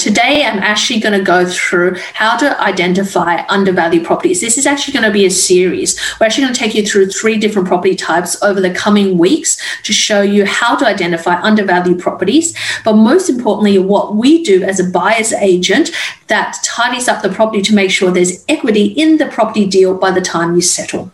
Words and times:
Today, 0.00 0.46
I'm 0.46 0.60
actually 0.60 0.98
going 0.98 1.18
to 1.18 1.22
go 1.22 1.46
through 1.46 1.96
how 2.14 2.34
to 2.38 2.58
identify 2.62 3.44
undervalued 3.50 4.02
properties. 4.02 4.40
This 4.40 4.56
is 4.56 4.64
actually 4.64 4.94
going 4.94 5.04
to 5.04 5.12
be 5.12 5.26
a 5.26 5.30
series. 5.30 6.00
We're 6.18 6.24
actually 6.24 6.44
going 6.44 6.54
to 6.54 6.58
take 6.58 6.74
you 6.74 6.86
through 6.86 7.10
three 7.10 7.36
different 7.36 7.68
property 7.68 7.94
types 7.94 8.42
over 8.42 8.62
the 8.62 8.72
coming 8.72 9.18
weeks 9.18 9.58
to 9.82 9.92
show 9.92 10.22
you 10.22 10.46
how 10.46 10.74
to 10.76 10.86
identify 10.86 11.38
undervalued 11.42 12.00
properties. 12.00 12.56
But 12.82 12.94
most 12.94 13.28
importantly, 13.28 13.78
what 13.78 14.16
we 14.16 14.42
do 14.42 14.62
as 14.62 14.80
a 14.80 14.88
buyer's 14.88 15.34
agent 15.34 15.90
that 16.28 16.56
tidies 16.62 17.08
up 17.08 17.22
the 17.22 17.28
property 17.28 17.60
to 17.60 17.74
make 17.74 17.90
sure 17.90 18.10
there's 18.10 18.44
equity 18.48 18.86
in 18.86 19.18
the 19.18 19.26
property 19.26 19.66
deal 19.66 19.98
by 19.98 20.12
the 20.12 20.20
time 20.20 20.54
you 20.54 20.62
settle. 20.62 21.12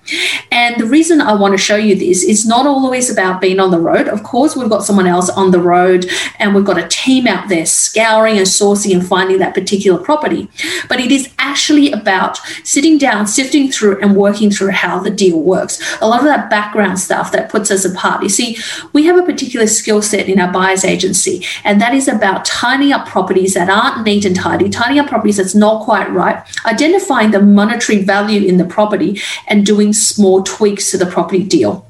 And 0.53 0.79
the 0.79 0.85
reason 0.85 1.23
I 1.23 1.33
want 1.35 1.55
to 1.55 1.59
show 1.59 1.77
you 1.77 1.97
this 1.97 2.23
is 2.23 2.47
not 2.47 2.67
always 2.67 3.11
about 3.11 3.41
being 3.41 3.59
on 3.59 3.71
the 3.71 3.81
road. 3.81 4.09
Of 4.09 4.23
course, 4.23 4.55
we've 4.55 4.69
got 4.69 4.85
someone 4.85 5.07
else 5.07 5.31
on 5.31 5.51
the 5.51 5.61
road 5.61 6.07
and 6.39 6.55
we've 6.55 6.67
got 6.67 6.79
a 6.79 6.87
team 6.89 7.27
out 7.27 7.49
there 7.49 7.65
scouring 7.65 8.37
and 8.37 8.47
sourcing 8.47 8.76
and 8.85 9.07
finding 9.07 9.39
that 9.39 9.55
particular 9.55 9.99
property. 9.99 10.49
But 10.89 11.01
it 11.01 11.11
is 11.11 11.33
actually 11.39 11.93
about 11.93 12.39
sitting 12.65 12.99
down, 12.99 13.27
sifting 13.27 13.71
through, 13.71 14.01
and 14.01 14.17
working 14.17 14.51
through 14.51 14.73
how 14.73 14.99
the 14.99 15.11
deal 15.11 15.41
works. 15.41 15.81
A 16.01 16.07
lot 16.07 16.21
of 16.21 16.27
that 16.27 16.51
background 16.51 16.99
stuff 16.99 17.33
that 17.33 17.51
puts 17.51 17.71
us 17.71 17.85
apart. 17.85 18.23
You 18.23 18.29
see, 18.29 18.59
we 18.93 19.07
have 19.07 19.17
a 19.17 19.23
particular 19.23 19.67
skill 19.67 20.03
set 20.03 20.29
in 20.29 20.41
our 20.41 20.53
buyer's 20.53 20.85
agency, 20.85 21.45
and 21.65 21.81
that 21.81 21.95
is 21.95 22.09
about 22.09 22.45
tidying 22.45 22.93
up 22.93 23.07
properties 23.07 23.55
that 23.55 23.71
aren't 23.71 24.05
neat 24.05 24.25
and 24.25 24.37
tidy, 24.37 24.69
tidying 24.69 25.01
up 25.01 25.09
properties 25.09 25.39
that's 25.39 25.55
not 25.55 25.85
quite 25.85 26.11
right, 26.11 26.45
identifying 26.67 27.31
the 27.31 27.41
monetary 27.41 28.03
value 28.03 28.47
in 28.47 28.57
the 28.57 28.65
property, 28.65 29.21
and 29.47 29.65
doing 29.65 29.93
small 29.93 30.43
tweaks 30.43 30.91
to 30.91 30.99
the 30.99 31.07
property 31.07 31.43
deal. 31.43 31.87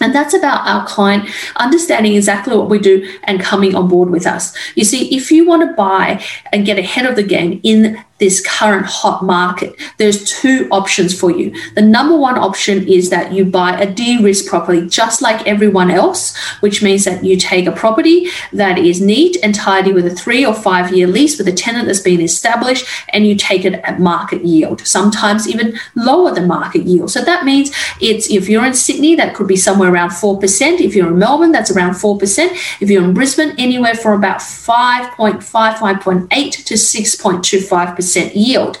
And 0.00 0.14
that's 0.14 0.34
about 0.34 0.66
our 0.66 0.86
client 0.86 1.28
understanding 1.56 2.14
exactly 2.14 2.56
what 2.56 2.68
we 2.68 2.78
do 2.78 3.18
and 3.24 3.40
coming 3.40 3.74
on 3.74 3.88
board 3.88 4.10
with 4.10 4.26
us. 4.26 4.54
You 4.74 4.84
see, 4.84 5.14
if 5.16 5.30
you 5.30 5.46
want 5.46 5.62
to 5.62 5.74
buy 5.74 6.22
and 6.52 6.66
get 6.66 6.78
ahead 6.78 7.06
of 7.06 7.16
the 7.16 7.22
game 7.22 7.60
in 7.62 8.02
this 8.18 8.46
current 8.46 8.86
hot 8.86 9.22
market, 9.22 9.74
there's 9.98 10.24
two 10.40 10.68
options 10.70 11.18
for 11.18 11.30
you. 11.30 11.54
The 11.74 11.82
number 11.82 12.16
one 12.16 12.38
option 12.38 12.88
is 12.88 13.10
that 13.10 13.32
you 13.32 13.44
buy 13.44 13.78
a 13.78 13.92
de-risk 13.92 14.46
property 14.46 14.86
just 14.88 15.20
like 15.20 15.46
everyone 15.46 15.90
else, 15.90 16.36
which 16.60 16.82
means 16.82 17.04
that 17.04 17.24
you 17.24 17.36
take 17.36 17.66
a 17.66 17.72
property 17.72 18.28
that 18.52 18.78
is 18.78 19.00
neat 19.00 19.36
and 19.42 19.54
tidy 19.54 19.92
with 19.92 20.06
a 20.06 20.10
three 20.10 20.46
or 20.46 20.54
five 20.54 20.92
year 20.94 21.06
lease 21.06 21.36
with 21.38 21.48
a 21.48 21.52
tenant 21.52 21.86
that's 21.86 22.00
been 22.00 22.20
established 22.20 22.86
and 23.10 23.26
you 23.26 23.34
take 23.34 23.64
it 23.64 23.74
at 23.74 24.00
market 24.00 24.44
yield, 24.44 24.86
sometimes 24.86 25.48
even 25.48 25.78
lower 25.94 26.34
than 26.34 26.46
market 26.46 26.84
yield. 26.84 27.10
So 27.10 27.22
that 27.22 27.44
means 27.44 27.70
it's 28.00 28.30
if 28.30 28.48
you're 28.48 28.64
in 28.64 28.74
Sydney, 28.74 29.14
that 29.16 29.34
could 29.34 29.46
be 29.46 29.56
somewhere 29.56 29.92
around 29.92 30.10
4%. 30.10 30.80
If 30.80 30.94
you're 30.94 31.08
in 31.08 31.18
Melbourne, 31.18 31.52
that's 31.52 31.70
around 31.70 31.92
4%. 31.92 32.80
If 32.80 32.90
you're 32.90 33.04
in 33.04 33.14
Brisbane, 33.14 33.54
anywhere 33.58 33.94
from 33.94 34.18
about 34.18 34.38
5.5, 34.38 35.42
5.8 35.42 36.64
to 36.64 36.74
6.25% 36.74 38.05
percent 38.06 38.36
yield. 38.36 38.78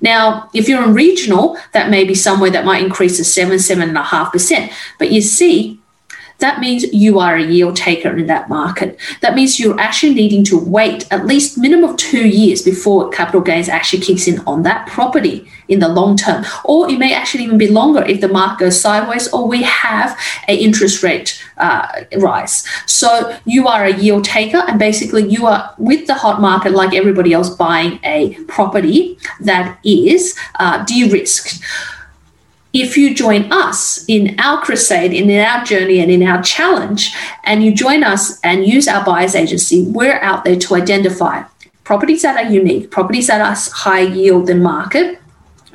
Now, 0.00 0.48
if 0.54 0.68
you're 0.68 0.82
in 0.82 0.94
regional, 0.94 1.58
that 1.72 1.90
may 1.90 2.04
be 2.04 2.14
somewhere 2.14 2.50
that 2.50 2.64
might 2.64 2.82
increase 2.82 3.18
to 3.18 3.24
7, 3.24 3.58
7.5%. 3.58 4.72
But 4.98 5.12
you 5.12 5.20
see, 5.20 5.78
that 6.42 6.60
means 6.60 6.84
you 6.92 7.18
are 7.20 7.36
a 7.36 7.42
yield 7.42 7.76
taker 7.76 8.16
in 8.16 8.26
that 8.26 8.48
market. 8.48 8.98
That 9.20 9.34
means 9.34 9.58
you're 9.60 9.78
actually 9.78 10.14
needing 10.14 10.44
to 10.44 10.58
wait 10.58 11.06
at 11.10 11.24
least 11.24 11.56
minimum 11.56 11.90
of 11.90 11.96
two 11.96 12.26
years 12.28 12.62
before 12.62 13.10
capital 13.10 13.40
gains 13.40 13.68
actually 13.68 14.02
kicks 14.02 14.26
in 14.26 14.40
on 14.40 14.64
that 14.64 14.88
property 14.88 15.48
in 15.68 15.78
the 15.78 15.88
long 15.88 16.16
term. 16.16 16.44
Or 16.64 16.90
it 16.90 16.98
may 16.98 17.14
actually 17.14 17.44
even 17.44 17.58
be 17.58 17.68
longer 17.68 18.02
if 18.02 18.20
the 18.20 18.28
market 18.28 18.64
goes 18.64 18.80
sideways 18.80 19.32
or 19.32 19.46
we 19.46 19.62
have 19.62 20.18
an 20.48 20.58
interest 20.58 21.02
rate 21.02 21.42
uh, 21.58 21.86
rise. 22.18 22.66
So 22.86 23.38
you 23.44 23.68
are 23.68 23.84
a 23.84 23.96
yield 23.96 24.24
taker 24.24 24.64
and 24.66 24.78
basically 24.78 25.28
you 25.28 25.46
are 25.46 25.72
with 25.78 26.08
the 26.08 26.14
hot 26.14 26.40
market 26.40 26.72
like 26.72 26.92
everybody 26.92 27.32
else 27.32 27.50
buying 27.50 28.00
a 28.02 28.34
property 28.48 29.16
that 29.40 29.78
is 29.84 30.36
uh, 30.58 30.84
de-risked 30.84 31.62
if 32.72 32.96
you 32.96 33.14
join 33.14 33.52
us 33.52 34.04
in 34.08 34.34
our 34.38 34.62
crusade, 34.62 35.12
in 35.12 35.30
our 35.38 35.64
journey, 35.64 36.00
and 36.00 36.10
in 36.10 36.22
our 36.22 36.42
challenge, 36.42 37.14
and 37.44 37.62
you 37.62 37.72
join 37.74 38.02
us 38.02 38.40
and 38.40 38.66
use 38.66 38.88
our 38.88 39.04
buyer's 39.04 39.34
agency, 39.34 39.82
we're 39.82 40.20
out 40.20 40.44
there 40.44 40.56
to 40.56 40.74
identify 40.74 41.42
properties 41.84 42.22
that 42.22 42.36
are 42.36 42.50
unique, 42.50 42.90
properties 42.90 43.26
that 43.26 43.40
are 43.40 43.56
high 43.74 44.00
yield 44.00 44.46
than 44.46 44.62
market, 44.62 45.18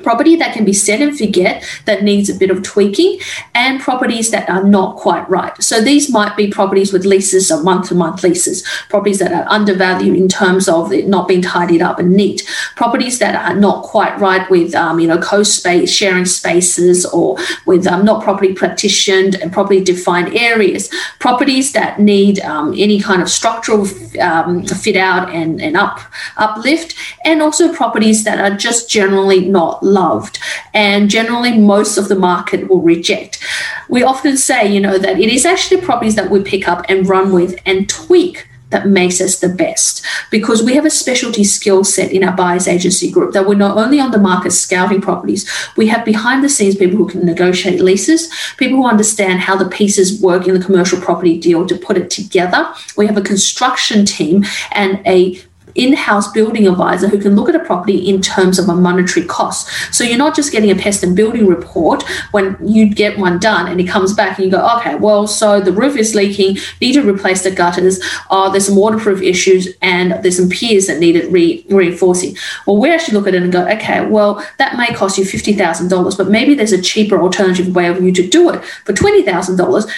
property 0.02 0.36
that 0.36 0.54
can 0.54 0.64
be 0.64 0.72
set 0.72 1.00
and 1.00 1.16
forget 1.16 1.64
that 1.84 2.02
needs 2.02 2.28
a 2.28 2.34
bit 2.34 2.50
of 2.50 2.62
tweaking 2.62 3.18
and 3.54 3.80
properties 3.80 4.30
that 4.30 4.48
are 4.48 4.62
not 4.62 4.96
quite 4.96 5.28
right. 5.28 5.60
So 5.62 5.80
these 5.80 6.10
might 6.10 6.36
be 6.36 6.48
properties 6.48 6.92
with 6.92 7.04
leases 7.04 7.50
or 7.50 7.62
month 7.62 7.88
to 7.88 7.94
month 7.94 8.22
leases 8.22 8.62
properties 8.88 9.18
that 9.18 9.32
are 9.32 9.46
undervalued 9.48 10.16
in 10.16 10.28
terms 10.28 10.68
of 10.68 10.92
it 10.92 11.08
not 11.08 11.28
being 11.28 11.42
tidied 11.42 11.82
up 11.82 11.98
and 11.98 12.14
neat 12.14 12.42
properties 12.76 13.18
that 13.18 13.34
are 13.34 13.54
not 13.54 13.84
quite 13.84 14.18
right 14.18 14.48
with 14.50 14.74
um, 14.74 15.00
you 15.00 15.08
know 15.08 15.18
co-space 15.18 15.90
sharing 15.90 16.24
spaces 16.24 17.04
or 17.06 17.36
with 17.66 17.86
um, 17.86 18.04
not 18.04 18.22
properly 18.22 18.54
partitioned 18.54 19.34
and 19.36 19.52
properly 19.52 19.82
defined 19.82 20.34
areas 20.36 20.88
properties 21.18 21.72
that 21.72 21.98
need 21.98 22.40
um, 22.40 22.72
any 22.76 23.00
kind 23.00 23.22
of 23.22 23.28
structural 23.28 23.86
um, 24.20 24.64
fit 24.64 24.96
out 24.96 25.32
and, 25.34 25.60
and 25.60 25.76
up 25.76 26.00
uplift 26.36 26.94
and 27.24 27.42
also 27.42 27.72
properties 27.72 28.24
that 28.24 28.38
are 28.38 28.56
just 28.56 28.88
generally 28.88 29.48
not 29.48 29.82
loved. 29.88 30.38
And 30.74 31.10
generally, 31.10 31.56
most 31.58 31.98
of 31.98 32.08
the 32.08 32.14
market 32.14 32.68
will 32.68 32.82
reject. 32.82 33.42
We 33.88 34.02
often 34.02 34.36
say, 34.36 34.72
you 34.72 34.80
know, 34.80 34.98
that 34.98 35.18
it 35.18 35.28
is 35.28 35.46
actually 35.46 35.80
properties 35.80 36.14
that 36.16 36.30
we 36.30 36.42
pick 36.42 36.68
up 36.68 36.84
and 36.88 37.08
run 37.08 37.32
with 37.32 37.58
and 37.64 37.88
tweak 37.88 38.48
that 38.70 38.86
makes 38.86 39.20
us 39.20 39.38
the 39.38 39.48
best 39.48 40.04
because 40.30 40.62
we 40.62 40.74
have 40.74 40.84
a 40.84 40.90
specialty 40.90 41.44
skill 41.44 41.84
set 41.84 42.12
in 42.12 42.22
our 42.22 42.36
buyers 42.36 42.68
agency 42.68 43.10
group 43.10 43.32
that 43.32 43.46
we're 43.46 43.54
not 43.54 43.76
only 43.76 43.98
on 43.98 44.10
the 44.10 44.18
market 44.18 44.50
scouting 44.50 45.00
properties, 45.00 45.50
we 45.76 45.86
have 45.88 46.04
behind 46.04 46.44
the 46.44 46.48
scenes 46.48 46.76
people 46.76 46.96
who 46.96 47.08
can 47.08 47.24
negotiate 47.24 47.80
leases, 47.80 48.30
people 48.56 48.76
who 48.76 48.86
understand 48.86 49.40
how 49.40 49.56
the 49.56 49.68
pieces 49.68 50.20
work 50.20 50.46
in 50.46 50.54
the 50.54 50.64
commercial 50.64 51.00
property 51.00 51.38
deal 51.38 51.66
to 51.66 51.76
put 51.76 51.96
it 51.96 52.10
together. 52.10 52.72
We 52.96 53.06
have 53.06 53.16
a 53.16 53.22
construction 53.22 54.04
team 54.04 54.44
and 54.72 55.00
a 55.06 55.40
in-house 55.74 56.30
building 56.32 56.66
advisor 56.66 57.08
who 57.08 57.18
can 57.18 57.36
look 57.36 57.48
at 57.48 57.54
a 57.54 57.64
property 57.64 58.08
in 58.08 58.20
terms 58.20 58.58
of 58.58 58.68
a 58.68 58.74
monetary 58.74 59.26
cost. 59.26 59.68
So 59.94 60.04
you're 60.04 60.18
not 60.18 60.34
just 60.34 60.52
getting 60.52 60.70
a 60.70 60.74
pest 60.74 61.02
and 61.02 61.16
building 61.16 61.46
report 61.46 62.02
when 62.32 62.56
you 62.64 62.92
get 62.92 63.18
one 63.18 63.38
done 63.38 63.70
and 63.70 63.80
it 63.80 63.88
comes 63.88 64.14
back 64.14 64.38
and 64.38 64.44
you 64.44 64.50
go, 64.50 64.66
okay, 64.78 64.94
well, 64.94 65.26
so 65.26 65.60
the 65.60 65.72
roof 65.72 65.96
is 65.96 66.14
leaking, 66.14 66.58
need 66.80 66.92
to 66.92 67.02
replace 67.02 67.42
the 67.42 67.50
gutters, 67.50 68.00
uh, 68.30 68.48
there's 68.50 68.66
some 68.66 68.76
waterproof 68.76 69.22
issues, 69.22 69.68
and 69.82 70.12
there's 70.22 70.36
some 70.36 70.48
piers 70.48 70.86
that 70.86 70.98
needed 70.98 71.32
re- 71.32 71.64
reinforcing. 71.68 72.36
Well, 72.66 72.76
we 72.76 72.90
actually 72.90 73.18
look 73.18 73.26
at 73.26 73.34
it 73.34 73.42
and 73.42 73.52
go, 73.52 73.66
okay, 73.68 74.06
well, 74.06 74.44
that 74.58 74.76
may 74.76 74.88
cost 74.94 75.18
you 75.18 75.24
$50,000, 75.24 76.16
but 76.16 76.28
maybe 76.28 76.54
there's 76.54 76.72
a 76.72 76.80
cheaper 76.80 77.20
alternative 77.20 77.74
way 77.74 77.86
of 77.86 78.02
you 78.02 78.12
to 78.12 78.26
do 78.26 78.50
it 78.50 78.64
for 78.64 78.92
$20,000 78.92 79.90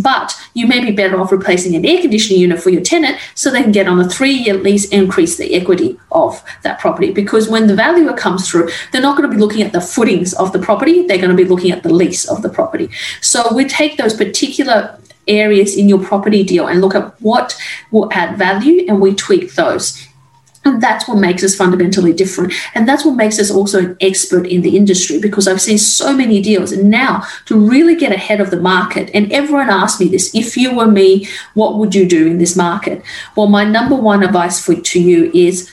but 0.00 0.38
you 0.54 0.66
may 0.66 0.84
be 0.84 0.92
better 0.92 1.18
off 1.18 1.32
replacing 1.32 1.74
an 1.74 1.86
air 1.86 2.00
conditioning 2.00 2.40
unit 2.40 2.62
for 2.62 2.70
your 2.70 2.82
tenant 2.82 3.18
so 3.34 3.50
they 3.50 3.62
can 3.62 3.72
get 3.72 3.88
on 3.88 4.00
a 4.00 4.08
three 4.08 4.32
year 4.32 4.54
lease, 4.54 4.88
increase 4.90 5.36
the 5.36 5.54
equity 5.54 5.98
of 6.12 6.42
that 6.62 6.78
property. 6.78 7.10
Because 7.12 7.48
when 7.48 7.66
the 7.66 7.74
valuer 7.74 8.12
comes 8.14 8.48
through, 8.48 8.68
they're 8.92 9.02
not 9.02 9.16
going 9.16 9.28
to 9.28 9.34
be 9.34 9.40
looking 9.40 9.62
at 9.62 9.72
the 9.72 9.80
footings 9.80 10.34
of 10.34 10.52
the 10.52 10.58
property, 10.58 11.06
they're 11.06 11.18
going 11.18 11.30
to 11.30 11.36
be 11.36 11.44
looking 11.44 11.70
at 11.70 11.82
the 11.82 11.92
lease 11.92 12.28
of 12.28 12.42
the 12.42 12.48
property. 12.48 12.90
So 13.20 13.54
we 13.54 13.64
take 13.64 13.96
those 13.96 14.14
particular 14.14 14.98
areas 15.26 15.76
in 15.76 15.88
your 15.88 16.02
property 16.02 16.42
deal 16.42 16.66
and 16.66 16.80
look 16.80 16.94
at 16.94 17.20
what 17.20 17.58
will 17.90 18.10
add 18.12 18.38
value 18.38 18.84
and 18.88 19.00
we 19.00 19.14
tweak 19.14 19.54
those. 19.54 20.07
And 20.68 20.82
that's 20.82 21.08
what 21.08 21.18
makes 21.18 21.42
us 21.42 21.54
fundamentally 21.54 22.12
different. 22.12 22.52
And 22.74 22.88
that's 22.88 23.04
what 23.04 23.16
makes 23.16 23.38
us 23.38 23.50
also 23.50 23.78
an 23.80 23.96
expert 24.00 24.46
in 24.46 24.62
the 24.62 24.76
industry 24.76 25.20
because 25.20 25.48
I've 25.48 25.60
seen 25.60 25.78
so 25.78 26.14
many 26.14 26.40
deals. 26.40 26.72
And 26.72 26.90
now 26.90 27.24
to 27.46 27.58
really 27.58 27.96
get 27.96 28.12
ahead 28.12 28.40
of 28.40 28.50
the 28.50 28.60
market, 28.60 29.10
and 29.14 29.32
everyone 29.32 29.70
asks 29.70 30.00
me 30.00 30.08
this 30.08 30.34
if 30.34 30.56
you 30.56 30.74
were 30.74 30.86
me, 30.86 31.26
what 31.54 31.76
would 31.78 31.94
you 31.94 32.06
do 32.06 32.26
in 32.26 32.38
this 32.38 32.56
market? 32.56 33.02
Well, 33.36 33.48
my 33.48 33.64
number 33.64 33.94
one 33.94 34.22
advice 34.22 34.64
for 34.64 34.74
to 34.74 35.00
you 35.00 35.30
is 35.32 35.70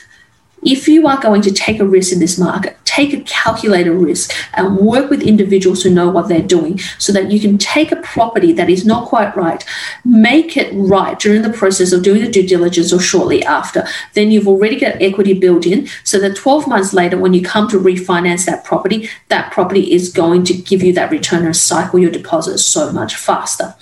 if 0.64 0.88
you 0.88 1.06
are 1.06 1.20
going 1.20 1.42
to 1.42 1.52
take 1.52 1.80
a 1.80 1.86
risk 1.86 2.12
in 2.12 2.18
this 2.18 2.38
market, 2.38 2.76
take 2.96 3.12
a 3.12 3.20
calculated 3.22 3.92
risk 3.92 4.32
and 4.54 4.78
work 4.78 5.10
with 5.10 5.22
individuals 5.22 5.82
who 5.82 5.90
know 5.90 6.08
what 6.08 6.28
they're 6.28 6.40
doing 6.40 6.78
so 6.98 7.12
that 7.12 7.30
you 7.30 7.38
can 7.38 7.58
take 7.58 7.92
a 7.92 7.96
property 7.96 8.52
that 8.52 8.70
is 8.70 8.86
not 8.86 9.06
quite 9.06 9.36
right, 9.36 9.64
make 10.04 10.56
it 10.56 10.72
right 10.72 11.18
during 11.18 11.42
the 11.42 11.52
process 11.52 11.92
of 11.92 12.02
doing 12.02 12.22
the 12.22 12.30
due 12.30 12.46
diligence 12.46 12.92
or 12.92 13.00
shortly 13.00 13.44
after. 13.44 13.86
Then 14.14 14.30
you've 14.30 14.48
already 14.48 14.80
got 14.80 15.02
equity 15.02 15.34
built 15.34 15.66
in 15.66 15.88
so 16.04 16.18
that 16.20 16.36
12 16.36 16.66
months 16.66 16.94
later, 16.94 17.18
when 17.18 17.34
you 17.34 17.42
come 17.42 17.68
to 17.68 17.78
refinance 17.78 18.46
that 18.46 18.64
property, 18.64 19.10
that 19.28 19.52
property 19.52 19.92
is 19.92 20.12
going 20.12 20.44
to 20.44 20.54
give 20.54 20.82
you 20.82 20.92
that 20.94 21.10
return 21.10 21.44
and 21.44 21.56
cycle 21.56 21.98
your 21.98 22.10
deposit 22.10 22.58
so 22.58 22.92
much 22.92 23.14
faster. 23.14 23.74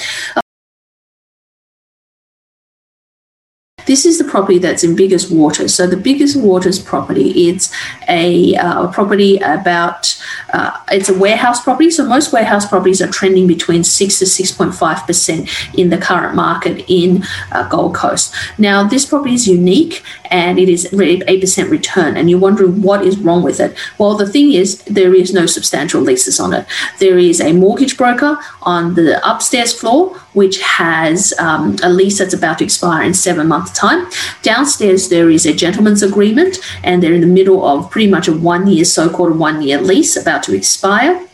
This 3.86 4.06
is 4.06 4.18
the 4.18 4.24
property 4.24 4.58
that's 4.58 4.84
in 4.84 4.96
Biggera 4.96 5.30
Waters. 5.30 5.74
So 5.74 5.86
the 5.86 5.96
Biggera 5.96 6.40
Waters 6.40 6.78
property, 6.78 7.48
it's 7.48 7.72
a 8.08 8.54
uh, 8.56 8.88
property 8.88 9.36
about, 9.38 10.20
uh, 10.52 10.78
it's 10.90 11.08
a 11.08 11.18
warehouse 11.18 11.62
property. 11.62 11.90
So 11.90 12.06
most 12.06 12.32
warehouse 12.32 12.66
properties 12.66 13.02
are 13.02 13.10
trending 13.10 13.46
between 13.46 13.84
6 13.84 14.18
to 14.18 14.24
6.5% 14.24 15.78
in 15.78 15.90
the 15.90 15.98
current 15.98 16.34
market 16.34 16.84
in 16.88 17.24
uh, 17.52 17.68
Gold 17.68 17.94
Coast. 17.94 18.34
Now, 18.58 18.84
this 18.84 19.04
property 19.04 19.34
is 19.34 19.46
unique 19.46 20.02
and 20.34 20.58
it 20.58 20.68
is 20.68 20.88
8% 20.90 21.70
return. 21.70 22.16
And 22.16 22.28
you're 22.28 22.40
wondering 22.40 22.82
what 22.82 23.06
is 23.06 23.16
wrong 23.18 23.44
with 23.44 23.60
it. 23.60 23.76
Well, 23.98 24.16
the 24.16 24.26
thing 24.26 24.50
is, 24.52 24.82
there 24.82 25.14
is 25.14 25.32
no 25.32 25.46
substantial 25.46 26.00
leases 26.00 26.40
on 26.40 26.52
it. 26.52 26.66
There 26.98 27.18
is 27.18 27.40
a 27.40 27.52
mortgage 27.52 27.96
broker 27.96 28.36
on 28.62 28.94
the 28.94 29.08
upstairs 29.24 29.72
floor, 29.72 30.18
which 30.32 30.60
has 30.60 31.32
um, 31.38 31.76
a 31.84 31.88
lease 31.88 32.18
that's 32.18 32.34
about 32.34 32.58
to 32.58 32.64
expire 32.64 33.04
in 33.04 33.14
seven 33.14 33.46
months' 33.46 33.78
time. 33.78 34.08
Downstairs, 34.42 35.08
there 35.08 35.30
is 35.30 35.46
a 35.46 35.54
gentleman's 35.54 36.02
agreement, 36.02 36.58
and 36.82 37.00
they're 37.00 37.14
in 37.14 37.20
the 37.20 37.36
middle 37.38 37.64
of 37.64 37.88
pretty 37.92 38.10
much 38.10 38.26
a 38.26 38.32
one 38.32 38.66
year, 38.66 38.84
so 38.84 39.08
called 39.08 39.38
one 39.38 39.62
year 39.62 39.80
lease 39.80 40.16
about 40.16 40.42
to 40.44 40.56
expire. 40.56 41.24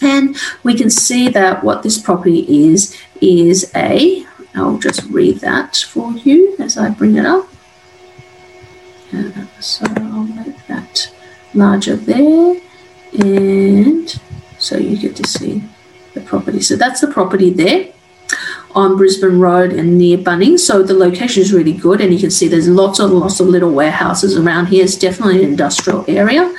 And 0.00 0.36
we 0.62 0.74
can 0.76 0.90
see 0.90 1.28
that 1.30 1.64
what 1.64 1.82
this 1.82 2.00
property 2.00 2.42
is, 2.70 2.96
is 3.20 3.72
a, 3.74 4.24
I'll 4.54 4.78
just 4.78 5.02
read 5.10 5.40
that 5.40 5.74
for 5.74 6.12
you 6.12 6.54
as 6.60 6.78
I 6.78 6.90
bring 6.90 7.16
it 7.16 7.26
up. 7.26 7.48
So 9.60 9.86
I'll 9.96 10.24
make 10.24 10.66
that 10.66 11.12
larger 11.54 11.96
there 11.96 12.60
and 13.12 14.20
so 14.58 14.76
you 14.76 14.96
get 14.96 15.16
to 15.16 15.26
see 15.26 15.62
the 16.14 16.20
property. 16.20 16.60
So 16.60 16.76
that's 16.76 17.00
the 17.00 17.06
property 17.08 17.50
there 17.50 17.92
on 18.74 18.96
Brisbane 18.96 19.38
Road 19.38 19.72
and 19.72 19.98
near 19.98 20.18
Bunnings. 20.18 20.60
So 20.60 20.82
the 20.82 20.94
location 20.94 21.42
is 21.42 21.52
really 21.52 21.72
good, 21.72 22.00
and 22.00 22.12
you 22.12 22.20
can 22.20 22.30
see 22.30 22.48
there's 22.48 22.68
lots 22.68 22.98
and 22.98 23.12
lots 23.12 23.40
of 23.40 23.46
little 23.46 23.72
warehouses 23.72 24.36
around 24.36 24.66
here. 24.66 24.84
It's 24.84 24.96
definitely 24.96 25.42
an 25.42 25.50
industrial 25.50 26.04
area. 26.08 26.54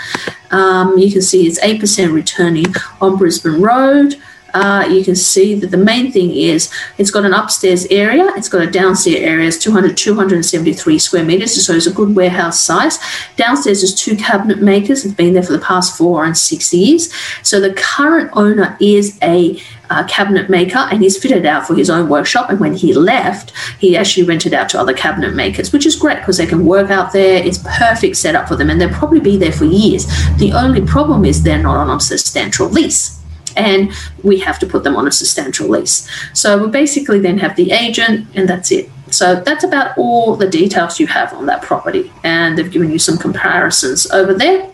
Um, 0.51 0.97
you 0.97 1.11
can 1.11 1.21
see 1.21 1.45
it's 1.45 1.59
8% 1.59 2.13
returning 2.13 2.73
on 2.99 3.17
Brisbane 3.17 3.61
Road 3.61 4.15
uh, 4.53 4.87
you 4.89 5.03
can 5.03 5.15
see 5.15 5.55
that 5.55 5.71
the 5.71 5.77
main 5.77 6.11
thing 6.11 6.31
is 6.31 6.71
it's 6.97 7.11
got 7.11 7.25
an 7.25 7.33
upstairs 7.33 7.85
area, 7.87 8.25
it's 8.35 8.49
got 8.49 8.61
a 8.61 8.69
downstairs 8.69 9.21
area, 9.21 9.47
it's 9.47 9.57
200, 9.57 9.97
273 9.97 10.99
square 10.99 11.23
meters, 11.23 11.65
so 11.65 11.73
it's 11.73 11.87
a 11.87 11.93
good 11.93 12.15
warehouse 12.15 12.59
size. 12.59 12.97
Downstairs 13.35 13.83
is 13.83 13.93
two 13.93 14.15
cabinet 14.15 14.61
makers, 14.61 15.05
it's 15.05 15.13
been 15.13 15.33
there 15.33 15.43
for 15.43 15.53
the 15.53 15.59
past 15.59 15.97
four 15.97 16.25
and 16.25 16.37
six 16.37 16.73
years. 16.73 17.13
So 17.43 17.59
the 17.59 17.73
current 17.73 18.29
owner 18.33 18.77
is 18.79 19.17
a 19.21 19.61
uh, 19.89 20.05
cabinet 20.07 20.49
maker 20.49 20.77
and 20.77 21.01
he's 21.01 21.17
fitted 21.17 21.45
out 21.45 21.65
for 21.65 21.75
his 21.75 21.89
own 21.89 22.09
workshop. 22.09 22.49
And 22.49 22.59
when 22.59 22.75
he 22.75 22.93
left, 22.93 23.51
he 23.79 23.97
actually 23.97 24.25
rented 24.27 24.53
out 24.53 24.69
to 24.69 24.79
other 24.79 24.93
cabinet 24.93 25.33
makers, 25.33 25.73
which 25.73 25.85
is 25.85 25.95
great 25.95 26.19
because 26.19 26.37
they 26.37 26.45
can 26.45 26.65
work 26.65 26.91
out 26.91 27.11
there. 27.11 27.43
It's 27.43 27.59
perfect 27.77 28.17
setup 28.17 28.47
for 28.47 28.55
them 28.55 28.69
and 28.69 28.79
they'll 28.79 28.89
probably 28.89 29.19
be 29.19 29.37
there 29.37 29.51
for 29.51 29.65
years. 29.65 30.05
The 30.37 30.51
only 30.53 30.81
problem 30.81 31.25
is 31.25 31.43
they're 31.43 31.61
not 31.61 31.77
on 31.77 31.95
a 31.95 31.99
substantial 31.99 32.69
lease 32.69 33.19
and 33.59 33.91
we 34.23 34.39
have 34.39 34.57
to 34.59 34.65
put 34.65 34.83
them 34.83 34.95
on 34.95 35.07
a 35.07 35.11
substantial 35.11 35.67
lease. 35.67 36.09
So 36.33 36.57
we 36.57 36.71
basically 36.71 37.19
then 37.19 37.37
have 37.39 37.55
the 37.55 37.71
agent, 37.71 38.27
and 38.35 38.47
that's 38.47 38.71
it. 38.71 38.89
So 39.11 39.41
that's 39.41 39.63
about 39.63 39.97
all 39.97 40.35
the 40.35 40.49
details 40.49 40.99
you 40.99 41.07
have 41.07 41.33
on 41.33 41.45
that 41.47 41.61
property, 41.61 42.11
and 42.23 42.57
they've 42.57 42.71
given 42.71 42.91
you 42.91 42.99
some 42.99 43.17
comparisons 43.17 44.09
over 44.11 44.33
there 44.33 44.69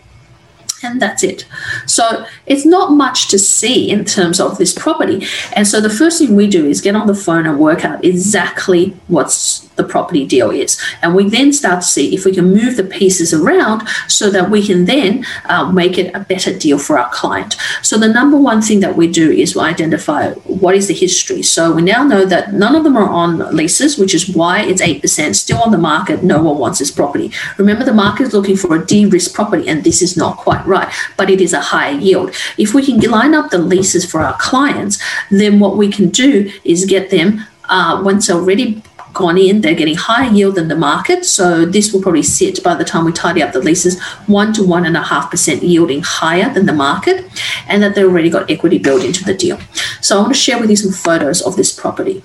and 0.82 1.00
that's 1.00 1.22
it. 1.22 1.46
So 1.86 2.26
it's 2.46 2.66
not 2.66 2.92
much 2.92 3.28
to 3.28 3.38
see 3.38 3.90
in 3.90 4.04
terms 4.04 4.40
of 4.40 4.58
this 4.58 4.74
property. 4.74 5.26
And 5.54 5.66
so 5.66 5.80
the 5.80 5.90
first 5.90 6.18
thing 6.18 6.36
we 6.36 6.46
do 6.46 6.66
is 6.66 6.80
get 6.80 6.94
on 6.94 7.06
the 7.06 7.14
phone 7.14 7.46
and 7.46 7.58
work 7.58 7.84
out 7.84 8.04
exactly 8.04 8.94
what's 9.08 9.65
the 9.76 9.84
property 9.84 10.26
deal 10.26 10.50
is. 10.50 10.80
And 11.02 11.14
we 11.14 11.28
then 11.28 11.52
start 11.52 11.82
to 11.82 11.86
see 11.86 12.14
if 12.14 12.24
we 12.24 12.34
can 12.34 12.52
move 12.52 12.76
the 12.76 12.84
pieces 12.84 13.32
around 13.32 13.86
so 14.08 14.30
that 14.30 14.50
we 14.50 14.66
can 14.66 14.84
then 14.84 15.24
uh, 15.46 15.70
make 15.70 15.98
it 15.98 16.14
a 16.14 16.20
better 16.20 16.56
deal 16.56 16.78
for 16.78 16.98
our 16.98 17.10
client. 17.10 17.56
So 17.82 17.98
the 17.98 18.08
number 18.08 18.36
one 18.36 18.62
thing 18.62 18.80
that 18.80 18.96
we 18.96 19.06
do 19.06 19.30
is 19.30 19.54
we 19.54 19.62
identify 19.62 20.32
what 20.32 20.74
is 20.74 20.88
the 20.88 20.94
history. 20.94 21.42
So 21.42 21.72
we 21.72 21.82
now 21.82 22.02
know 22.04 22.24
that 22.24 22.52
none 22.52 22.74
of 22.74 22.84
them 22.84 22.96
are 22.96 23.08
on 23.08 23.38
leases, 23.54 23.98
which 23.98 24.14
is 24.14 24.34
why 24.34 24.62
it's 24.62 24.82
8% 24.82 25.34
still 25.34 25.62
on 25.62 25.70
the 25.70 25.78
market. 25.78 26.22
No 26.22 26.42
one 26.42 26.58
wants 26.58 26.78
this 26.78 26.90
property. 26.90 27.30
Remember, 27.58 27.84
the 27.84 27.92
market 27.92 28.28
is 28.28 28.34
looking 28.34 28.56
for 28.56 28.74
a 28.76 28.84
de 28.84 29.06
risk 29.06 29.34
property, 29.34 29.68
and 29.68 29.84
this 29.84 30.02
is 30.02 30.16
not 30.16 30.36
quite 30.36 30.64
right, 30.66 30.92
but 31.16 31.30
it 31.30 31.40
is 31.40 31.52
a 31.52 31.60
higher 31.60 31.96
yield. 31.98 32.34
If 32.58 32.74
we 32.74 32.84
can 32.84 32.98
line 33.10 33.34
up 33.34 33.50
the 33.50 33.58
leases 33.58 34.10
for 34.10 34.20
our 34.20 34.36
clients, 34.38 34.98
then 35.30 35.60
what 35.60 35.76
we 35.76 35.90
can 35.90 36.08
do 36.08 36.50
is 36.64 36.84
get 36.84 37.10
them 37.10 37.46
uh, 37.68 38.00
once 38.04 38.30
already 38.30 38.82
gone 39.16 39.38
in, 39.38 39.62
they're 39.62 39.74
getting 39.74 39.96
higher 39.96 40.30
yield 40.30 40.54
than 40.54 40.68
the 40.68 40.76
market. 40.76 41.24
So 41.24 41.66
this 41.66 41.92
will 41.92 42.02
probably 42.02 42.22
sit 42.22 42.62
by 42.62 42.74
the 42.74 42.84
time 42.84 43.04
we 43.04 43.12
tidy 43.12 43.42
up 43.42 43.52
the 43.52 43.60
leases 43.60 44.00
one 44.26 44.52
to 44.52 44.62
one 44.62 44.86
and 44.86 44.96
a 44.96 45.02
half 45.02 45.30
percent 45.30 45.62
yielding 45.62 46.02
higher 46.02 46.52
than 46.54 46.66
the 46.66 46.72
market, 46.72 47.24
and 47.66 47.82
that 47.82 47.94
they 47.94 48.04
already 48.04 48.30
got 48.30 48.50
equity 48.50 48.78
built 48.78 49.02
into 49.02 49.24
the 49.24 49.34
deal. 49.34 49.58
So 50.00 50.16
I 50.16 50.20
want 50.20 50.34
to 50.34 50.38
share 50.38 50.60
with 50.60 50.70
you 50.70 50.76
some 50.76 50.92
photos 50.92 51.42
of 51.42 51.56
this 51.56 51.72
property. 51.72 52.22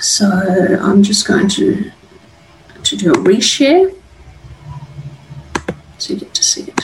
So 0.00 0.26
I'm 0.80 1.02
just 1.02 1.26
going 1.26 1.48
to 1.48 1.90
to 2.84 2.96
do 2.96 3.10
a 3.12 3.16
reshare 3.16 3.94
so 5.98 6.14
you 6.14 6.20
get 6.20 6.32
to 6.32 6.44
see 6.44 6.62
it. 6.62 6.80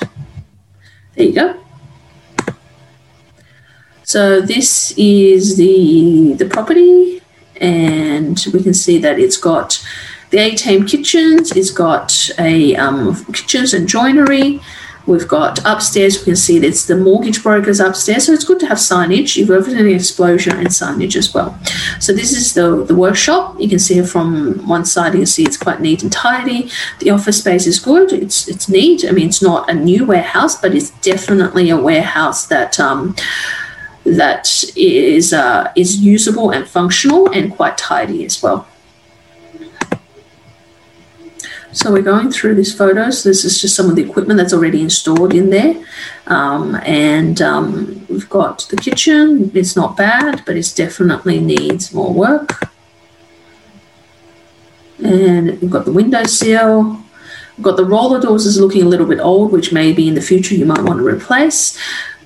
There 1.15 1.27
you 1.27 1.33
go. 1.33 1.61
So 4.03 4.41
this 4.41 4.93
is 4.99 5.57
the 5.57 6.35
the 6.35 6.47
property 6.47 7.23
and 7.61 8.45
we 8.53 8.63
can 8.63 8.75
see 8.75 8.99
that 8.99 9.19
it's 9.19 9.37
got 9.37 9.85
the 10.31 10.39
A-Team 10.39 10.87
kitchens, 10.87 11.53
it's 11.53 11.71
got 11.71 12.29
a 12.39 12.75
um, 12.77 13.25
kitchens 13.27 13.73
and 13.73 13.89
joinery. 13.89 14.61
We've 15.07 15.29
got 15.29 15.61
upstairs, 15.67 16.19
we 16.19 16.25
can 16.25 16.37
see 16.37 16.57
it's 16.57 16.87
the 16.87 16.97
mortgage 16.97 17.43
brokers 17.43 17.79
upstairs. 17.79 18.25
So 18.27 18.33
it's 18.33 18.45
good 18.45 18.59
to 18.61 18.67
have 18.67 18.79
signage. 18.79 19.37
You've 19.37 19.49
got 19.49 19.69
an 19.69 19.87
exposure 19.87 20.55
and 20.55 20.69
signage 20.69 21.15
as 21.15 21.35
well. 21.35 21.59
So 22.01 22.15
this 22.15 22.33
is 22.33 22.55
the, 22.55 22.85
the 22.85 22.95
workshop. 22.95 23.61
You 23.61 23.69
can 23.69 23.79
see 23.79 23.99
it 23.99 24.09
from 24.09 24.67
one 24.67 24.87
side, 24.87 25.13
you 25.13 25.21
can 25.21 25.27
see 25.27 25.45
it's 25.45 25.59
quite 25.59 25.81
neat 25.81 26.03
and 26.03 26.11
tidy. 26.11 26.71
The 27.01 27.11
office 27.11 27.39
space 27.39 27.67
is 27.67 27.79
good. 27.79 28.13
It's 28.13 28.49
it's 28.49 28.69
neat. 28.69 29.05
I 29.07 29.11
mean, 29.13 29.29
it's 29.29 29.43
not 29.43 29.69
a 29.69 29.75
new 29.75 30.07
warehouse, 30.07 30.61
but 30.61 30.75
it's 30.75 30.91
definitely 31.03 31.69
a 31.69 31.77
warehouse 31.77 32.47
that 32.47 32.81
um, 32.81 33.15
that 34.05 34.65
is 34.77 35.33
uh, 35.33 35.73
is 35.77 35.99
usable 35.99 36.51
and 36.51 36.69
functional 36.69 37.31
and 37.31 37.55
quite 37.55 37.79
tidy 37.79 38.25
as 38.25 38.43
well. 38.43 38.67
So 41.73 41.91
we're 41.91 42.03
going 42.03 42.31
through 42.31 42.55
these 42.55 42.73
photos. 42.73 43.25
This 43.25 43.45
is 43.45 43.61
just 43.61 43.75
some 43.75 43.91
of 43.91 43.97
the 43.97 44.03
equipment 44.03 44.39
that's 44.39 44.53
already 44.53 44.81
installed 44.81 45.35
in 45.35 45.51
there. 45.51 45.75
Um, 46.29 46.77
and 46.85 47.43
um, 47.43 48.07
we've 48.09 48.29
got 48.29 48.61
the 48.71 48.77
kitchen. 48.77 49.51
It's 49.55 49.75
not 49.75 49.97
bad, 49.97 50.45
but 50.47 50.57
it 50.57 50.73
definitely 50.77 51.41
needs 51.41 51.93
more 51.93 52.15
work. 52.15 52.71
And 55.05 55.61
we've 55.61 55.71
got 55.71 55.85
the 55.85 55.93
window 55.93 56.23
sill. 56.25 57.03
We've 57.57 57.65
got 57.65 57.77
the 57.77 57.85
roller 57.85 58.21
doors 58.21 58.47
is 58.47 58.61
looking 58.61 58.83
a 58.83 58.89
little 58.89 59.07
bit 59.07 59.19
old, 59.19 59.51
which 59.51 59.73
maybe 59.73 60.07
in 60.07 60.15
the 60.15 60.23
future 60.23 60.55
you 60.55 60.67
might 60.67 60.83
want 60.83 61.01
to 61.01 61.07
replace. 61.07 61.77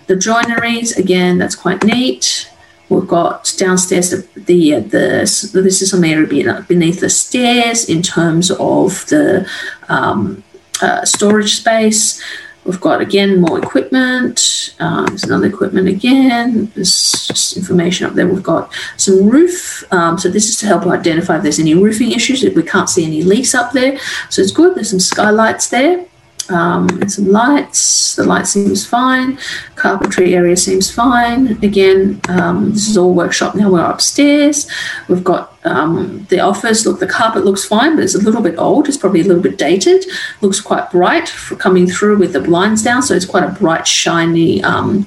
The 0.09 0.15
joineries, 0.15 0.97
again, 0.97 1.37
that's 1.37 1.55
quite 1.55 1.85
neat. 1.85 2.50
We've 2.88 3.07
got 3.07 3.55
downstairs 3.59 4.11
the 4.11 4.27
the, 4.35 4.77
uh, 4.77 4.81
the 4.81 5.50
this 5.53 5.83
is 5.83 5.91
some 5.91 6.03
area 6.03 6.27
beneath 6.67 7.00
the 7.00 7.11
stairs 7.11 7.88
in 7.88 8.00
terms 8.00 8.50
of 8.50 9.05
the 9.07 9.47
um, 9.91 10.43
uh, 10.81 11.05
storage 11.05 11.57
space. 11.57 12.23
We've 12.65 12.81
got 12.81 13.03
again 13.03 13.41
more 13.41 13.59
equipment. 13.59 14.75
Um, 14.81 15.07
there's 15.07 15.25
another 15.25 15.47
equipment 15.47 15.88
again. 15.88 16.73
There's 16.75 17.27
just 17.27 17.59
information 17.59 18.07
up 18.07 18.15
there. 18.15 18.27
We've 18.27 18.43
got 18.43 18.73
some 18.97 19.29
roof. 19.29 19.85
Um, 19.93 20.17
so 20.19 20.31
this 20.31 20.49
is 20.49 20.57
to 20.61 20.67
help 20.67 20.87
identify 20.87 21.37
if 21.37 21.43
there's 21.43 21.61
any 21.61 21.75
roofing 21.75 22.12
issues. 22.12 22.43
If 22.43 22.57
we 22.57 22.62
can't 22.62 22.88
see 22.88 23.05
any 23.05 23.23
leaks 23.23 23.55
up 23.55 23.73
there, 23.73 23.99
so 24.31 24.41
it's 24.41 24.53
good. 24.53 24.75
There's 24.75 24.91
some 24.91 25.00
skylights 25.00 25.69
there 25.69 26.07
um, 26.50 26.88
and 27.00 27.11
some 27.11 27.28
lights. 27.28 28.17
The 28.17 28.25
light 28.25 28.47
seems 28.47 28.87
fine. 28.87 29.38
Carpentry 29.76 30.35
area 30.35 30.57
seems 30.57 30.90
fine. 30.90 31.62
Again, 31.64 32.21
um, 32.28 32.73
this 32.73 32.88
is 32.88 32.97
all 32.97 33.14
workshop 33.14 33.55
now. 33.55 33.71
We're 33.71 33.85
upstairs. 33.85 34.69
We've 35.09 35.25
got 35.25 35.57
um, 35.64 36.26
the 36.31 36.40
office. 36.40 36.87
Look, 36.87 37.00
the 37.00 37.07
carpet 37.07 37.45
looks 37.45 37.64
fine, 37.64 37.97
but 37.97 38.05
it's 38.05 38.14
a 38.14 38.23
little 38.23 38.43
bit 38.43 38.59
old. 38.59 38.88
It's 38.88 38.97
probably 38.97 39.21
a 39.21 39.25
little 39.25 39.43
bit 39.43 39.59
dated. 39.59 40.05
Looks 40.40 40.61
quite 40.61 40.90
bright 40.90 41.28
for 41.28 41.57
coming 41.57 41.87
through 41.87 42.19
with 42.19 42.33
the 42.33 42.40
blinds 42.40 42.83
down. 42.83 43.02
So 43.02 43.14
it's 43.14 43.26
quite 43.26 43.45
a 43.45 43.52
bright, 43.52 43.87
shiny, 43.87 44.62
um, 44.62 45.07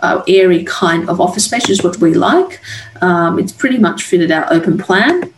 uh, 0.00 0.22
airy 0.28 0.64
kind 0.64 1.08
of 1.08 1.20
office 1.20 1.44
space, 1.44 1.62
which 1.62 1.70
is 1.70 1.84
what 1.84 1.98
we 1.98 2.14
like. 2.14 2.60
Um, 3.00 3.38
it's 3.38 3.52
pretty 3.52 3.78
much 3.78 4.04
fitted 4.04 4.30
out 4.30 4.52
open 4.52 4.78
plan. 4.78 5.32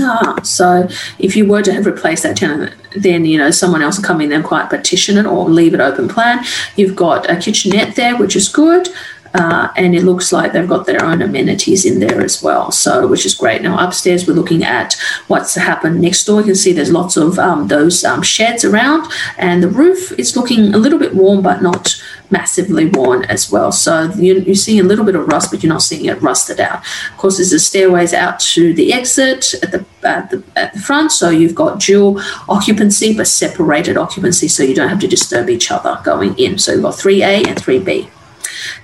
Ah, 0.00 0.40
so 0.42 0.88
if 1.18 1.36
you 1.36 1.46
were 1.46 1.62
to 1.62 1.72
have 1.72 1.86
replaced 1.86 2.22
that 2.22 2.36
tenant, 2.36 2.74
then 2.96 3.24
you 3.24 3.38
know 3.38 3.50
someone 3.50 3.82
else 3.82 3.96
will 3.96 4.04
come 4.04 4.20
in 4.20 4.32
and 4.32 4.44
quite 4.44 4.70
partition 4.70 5.16
it 5.18 5.26
or 5.26 5.48
leave 5.48 5.74
it 5.74 5.80
open 5.80 6.08
plan. 6.08 6.44
You've 6.76 6.96
got 6.96 7.30
a 7.30 7.36
kitchenette 7.36 7.96
there, 7.96 8.16
which 8.16 8.36
is 8.36 8.48
good. 8.48 8.88
Uh, 9.34 9.70
and 9.76 9.94
it 9.94 10.02
looks 10.02 10.32
like 10.32 10.52
they've 10.52 10.68
got 10.68 10.86
their 10.86 11.04
own 11.04 11.20
amenities 11.20 11.84
in 11.84 12.00
there 12.00 12.22
as 12.22 12.42
well, 12.42 12.70
so 12.70 13.06
which 13.06 13.26
is 13.26 13.34
great. 13.34 13.60
Now 13.60 13.78
upstairs, 13.86 14.26
we're 14.26 14.32
looking 14.32 14.64
at 14.64 14.94
what's 15.26 15.54
happened 15.54 16.00
next 16.00 16.24
door. 16.24 16.40
You 16.40 16.46
can 16.46 16.54
see 16.54 16.72
there's 16.72 16.92
lots 16.92 17.18
of 17.18 17.38
um, 17.38 17.68
those 17.68 18.02
um, 18.02 18.22
sheds 18.22 18.64
around, 18.64 19.10
and 19.36 19.62
the 19.62 19.68
roof 19.68 20.12
is 20.12 20.36
looking 20.36 20.72
a 20.72 20.78
little 20.78 20.98
bit 20.98 21.14
warm, 21.14 21.42
but 21.42 21.60
not 21.60 21.95
massively 22.30 22.86
worn 22.86 23.24
as 23.24 23.50
well. 23.50 23.72
So 23.72 24.10
you're, 24.16 24.38
you're 24.38 24.54
seeing 24.54 24.80
a 24.80 24.84
little 24.84 25.04
bit 25.04 25.14
of 25.14 25.26
rust, 25.28 25.50
but 25.50 25.62
you're 25.62 25.72
not 25.72 25.82
seeing 25.82 26.06
it 26.06 26.20
rusted 26.20 26.60
out. 26.60 26.84
Of 27.10 27.16
course, 27.18 27.36
there's 27.36 27.52
a 27.52 27.58
stairways 27.58 28.12
out 28.12 28.40
to 28.40 28.74
the 28.74 28.92
exit 28.92 29.54
at 29.62 29.72
the 29.72 29.84
at 30.02 30.30
the, 30.30 30.42
at 30.54 30.72
the 30.72 30.80
front, 30.80 31.10
so 31.10 31.30
you've 31.30 31.54
got 31.54 31.80
dual 31.80 32.20
occupancy 32.48 33.16
but 33.16 33.26
separated 33.26 33.96
occupancy, 33.96 34.46
so 34.46 34.62
you 34.62 34.74
don't 34.74 34.88
have 34.88 35.00
to 35.00 35.08
disturb 35.08 35.50
each 35.50 35.70
other 35.70 36.00
going 36.04 36.38
in. 36.38 36.58
So 36.58 36.72
you've 36.72 36.82
got 36.82 36.94
3A 36.94 37.48
and 37.48 37.56
3B 37.56 38.10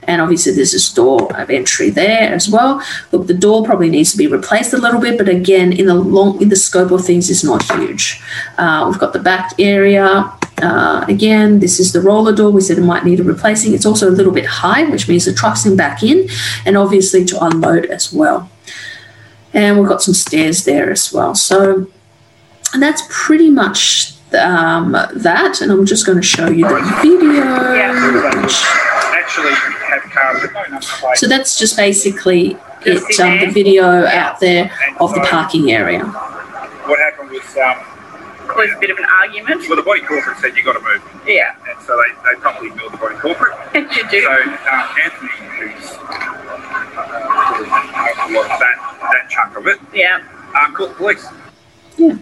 and 0.04 0.20
obviously 0.20 0.52
there's 0.52 0.74
a 0.74 0.94
door 0.94 1.34
of 1.40 1.50
entry 1.50 1.90
there 1.90 2.32
as 2.32 2.48
well. 2.48 2.82
Look, 3.10 3.26
the 3.26 3.34
door 3.34 3.64
probably 3.64 3.90
needs 3.90 4.12
to 4.12 4.18
be 4.18 4.26
replaced 4.26 4.72
a 4.72 4.78
little 4.78 5.00
bit, 5.00 5.18
but 5.18 5.28
again, 5.28 5.72
in 5.72 5.86
the 5.86 5.94
long 5.94 6.40
in 6.42 6.48
the 6.48 6.56
scope 6.56 6.90
of 6.90 7.04
things, 7.04 7.30
is 7.30 7.44
not 7.44 7.62
huge. 7.70 8.20
Uh, 8.58 8.86
we've 8.88 8.98
got 8.98 9.12
the 9.12 9.18
back 9.18 9.52
area. 9.58 10.32
Uh, 10.62 11.04
again, 11.08 11.58
this 11.60 11.80
is 11.80 11.92
the 11.92 12.00
roller 12.00 12.34
door. 12.34 12.50
We 12.50 12.60
said 12.60 12.78
it 12.78 12.82
might 12.82 13.04
need 13.04 13.20
a 13.20 13.24
replacing. 13.24 13.74
It's 13.74 13.86
also 13.86 14.08
a 14.08 14.12
little 14.12 14.32
bit 14.32 14.46
high, 14.46 14.84
which 14.84 15.08
means 15.08 15.24
the 15.24 15.32
truck's 15.32 15.66
in 15.66 15.76
back 15.76 16.02
in, 16.02 16.28
and 16.64 16.76
obviously 16.76 17.24
to 17.26 17.44
unload 17.44 17.86
as 17.86 18.12
well. 18.12 18.50
And 19.52 19.78
we've 19.78 19.88
got 19.88 20.02
some 20.02 20.14
stairs 20.14 20.64
there 20.64 20.90
as 20.90 21.12
well. 21.12 21.34
So, 21.34 21.86
and 22.72 22.82
that's 22.82 23.02
pretty 23.10 23.50
much 23.50 24.14
um, 24.34 24.92
that. 24.92 25.60
And 25.60 25.70
I'm 25.70 25.84
just 25.84 26.06
going 26.06 26.18
to 26.18 26.26
show 26.26 26.48
you 26.48 26.68
the 26.68 26.98
video. 27.02 27.44
Yeah 27.74 28.92
actually 29.32 29.54
have 29.54 30.02
cars 30.10 30.42
that 30.42 30.52
don't 30.52 30.82
play. 30.82 31.14
So 31.14 31.26
that's 31.26 31.58
just 31.58 31.76
basically 31.76 32.56
it, 32.84 33.20
um, 33.20 33.40
the 33.40 33.50
video 33.52 33.84
out 34.06 34.40
there 34.40 34.70
of 35.00 35.14
the 35.14 35.20
parking 35.20 35.72
area. 35.72 36.04
What 36.04 36.98
happened 36.98 37.30
was 37.30 37.42
was 38.46 38.70
a 38.76 38.80
bit 38.80 38.90
of 38.90 38.98
an 38.98 39.04
argument. 39.04 39.62
Well, 39.68 39.76
the 39.76 39.82
body 39.82 40.00
corporate 40.00 40.38
said 40.38 40.56
you 40.56 40.64
got 40.64 40.74
to 40.74 40.80
move. 40.80 41.02
Yeah. 41.26 41.54
And 41.68 41.80
so 41.82 41.96
they, 41.96 42.14
they 42.22 42.40
properly 42.40 42.70
built 42.70 42.92
the 42.92 42.98
body 42.98 43.16
corporate. 43.16 43.54
you 43.74 44.08
do. 44.10 44.22
So 44.22 44.32
um, 44.32 44.88
Anthony, 45.02 45.30
who's 45.58 45.90
uh, 45.92 46.42
a 48.18 48.32
lot 48.32 48.50
of 48.50 48.58
that 48.60 48.76
that 49.00 49.28
chunk 49.28 49.56
of 49.56 49.66
it. 49.66 49.78
Yeah. 49.94 50.22
Um, 50.58 50.74
called 50.74 50.90
the 50.90 50.94
police. 50.94 51.26
Yeah. 51.96 52.16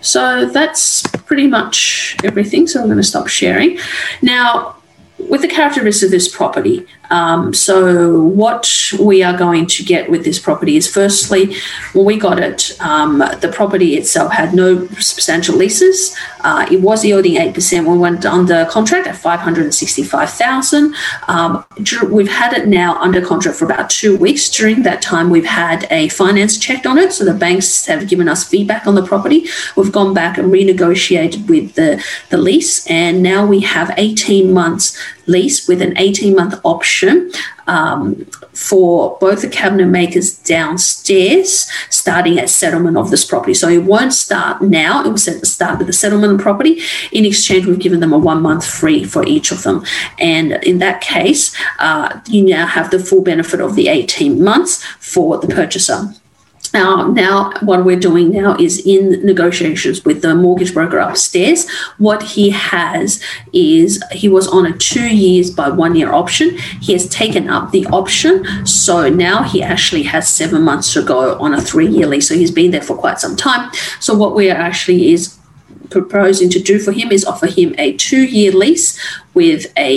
So 0.00 0.46
that's 0.46 1.02
pretty 1.26 1.46
much 1.46 2.16
everything. 2.24 2.66
So 2.66 2.80
I'm 2.80 2.86
going 2.86 2.96
to 2.96 3.02
stop 3.02 3.28
sharing. 3.28 3.78
Now, 4.22 4.76
with 5.18 5.42
the 5.42 5.48
characteristics 5.48 6.04
of 6.04 6.10
this 6.10 6.34
property, 6.34 6.86
um, 7.10 7.52
so, 7.52 8.22
what 8.22 8.92
we 9.00 9.22
are 9.22 9.36
going 9.36 9.66
to 9.66 9.84
get 9.84 10.08
with 10.10 10.24
this 10.24 10.38
property 10.38 10.76
is 10.76 10.86
firstly, 10.92 11.56
when 11.92 12.04
we 12.04 12.16
got 12.16 12.38
it, 12.38 12.80
um, 12.80 13.18
the 13.18 13.50
property 13.52 13.96
itself 13.96 14.32
had 14.32 14.54
no 14.54 14.86
substantial 14.98 15.56
leases. 15.56 16.16
Uh, 16.42 16.66
it 16.70 16.80
was 16.80 17.04
yielding 17.04 17.34
8% 17.34 17.84
when 17.84 17.92
we 17.92 17.98
went 17.98 18.24
under 18.24 18.64
contract 18.66 19.06
at 19.06 19.16
565000 19.16 20.94
um, 21.28 21.64
We've 22.08 22.30
had 22.30 22.52
it 22.54 22.68
now 22.68 22.98
under 23.00 23.20
contract 23.20 23.58
for 23.58 23.64
about 23.66 23.90
two 23.90 24.16
weeks. 24.16 24.48
During 24.48 24.82
that 24.84 25.02
time, 25.02 25.30
we've 25.30 25.44
had 25.44 25.86
a 25.90 26.08
finance 26.10 26.58
checked 26.58 26.86
on 26.86 26.96
it. 26.96 27.12
So, 27.12 27.24
the 27.24 27.34
banks 27.34 27.86
have 27.86 28.08
given 28.08 28.28
us 28.28 28.48
feedback 28.48 28.86
on 28.86 28.94
the 28.94 29.04
property. 29.04 29.46
We've 29.76 29.90
gone 29.90 30.14
back 30.14 30.38
and 30.38 30.52
renegotiated 30.52 31.48
with 31.48 31.74
the, 31.74 32.04
the 32.28 32.38
lease, 32.38 32.86
and 32.86 33.20
now 33.20 33.44
we 33.44 33.60
have 33.60 33.92
18 33.96 34.52
months 34.52 34.96
lease 35.30 35.68
with 35.68 35.80
an 35.80 35.96
18 35.96 36.34
month 36.34 36.60
option 36.64 37.30
um, 37.66 38.26
for 38.52 39.16
both 39.20 39.42
the 39.42 39.48
cabinet 39.48 39.86
makers 39.86 40.36
downstairs, 40.38 41.70
starting 41.88 42.38
at 42.38 42.50
settlement 42.50 42.96
of 42.96 43.10
this 43.10 43.24
property. 43.24 43.54
So 43.54 43.68
it 43.68 43.84
won't 43.84 44.12
start 44.12 44.60
now, 44.60 45.04
it 45.04 45.08
will 45.08 45.18
start 45.18 45.78
with 45.78 45.86
the 45.86 45.92
settlement 45.92 46.32
of 46.32 46.38
the 46.38 46.42
property. 46.42 46.82
In 47.12 47.24
exchange, 47.24 47.66
we've 47.66 47.78
given 47.78 48.00
them 48.00 48.12
a 48.12 48.18
one 48.18 48.42
month 48.42 48.66
free 48.66 49.04
for 49.04 49.24
each 49.26 49.52
of 49.52 49.62
them. 49.62 49.84
And 50.18 50.52
in 50.64 50.78
that 50.78 51.00
case, 51.00 51.56
uh, 51.78 52.20
you 52.26 52.44
now 52.44 52.66
have 52.66 52.90
the 52.90 52.98
full 52.98 53.22
benefit 53.22 53.60
of 53.60 53.76
the 53.76 53.88
18 53.88 54.42
months 54.42 54.84
for 54.98 55.38
the 55.38 55.48
purchaser. 55.48 56.14
Now, 56.72 57.08
now, 57.08 57.52
what 57.62 57.84
we're 57.84 57.98
doing 57.98 58.30
now 58.30 58.56
is 58.56 58.84
in 58.86 59.24
negotiations 59.24 60.04
with 60.04 60.22
the 60.22 60.34
mortgage 60.34 60.72
broker 60.72 60.98
upstairs. 60.98 61.68
What 61.98 62.22
he 62.22 62.50
has 62.50 63.22
is 63.52 64.02
he 64.12 64.28
was 64.28 64.46
on 64.46 64.66
a 64.66 64.76
two 64.76 65.08
years 65.08 65.50
by 65.50 65.68
one 65.68 65.96
year 65.96 66.12
option. 66.12 66.58
He 66.80 66.92
has 66.92 67.08
taken 67.08 67.48
up 67.48 67.72
the 67.72 67.86
option. 67.86 68.44
So 68.66 69.08
now 69.08 69.42
he 69.42 69.62
actually 69.62 70.04
has 70.04 70.28
seven 70.28 70.62
months 70.62 70.92
to 70.94 71.02
go 71.02 71.38
on 71.38 71.54
a 71.54 71.60
three 71.60 71.88
year 71.88 72.06
lease. 72.06 72.28
So 72.28 72.34
he's 72.34 72.52
been 72.52 72.70
there 72.70 72.82
for 72.82 72.96
quite 72.96 73.18
some 73.18 73.36
time. 73.36 73.72
So 73.98 74.14
what 74.14 74.34
we 74.34 74.50
are 74.50 74.56
actually 74.56 75.12
is 75.12 75.36
proposing 75.90 76.48
to 76.50 76.60
do 76.60 76.78
for 76.78 76.92
him 76.92 77.10
is 77.10 77.24
offer 77.24 77.46
him 77.46 77.74
a 77.78 77.94
two 77.96 78.22
year 78.24 78.52
lease 78.52 78.98
with 79.40 79.62
a 79.78 79.92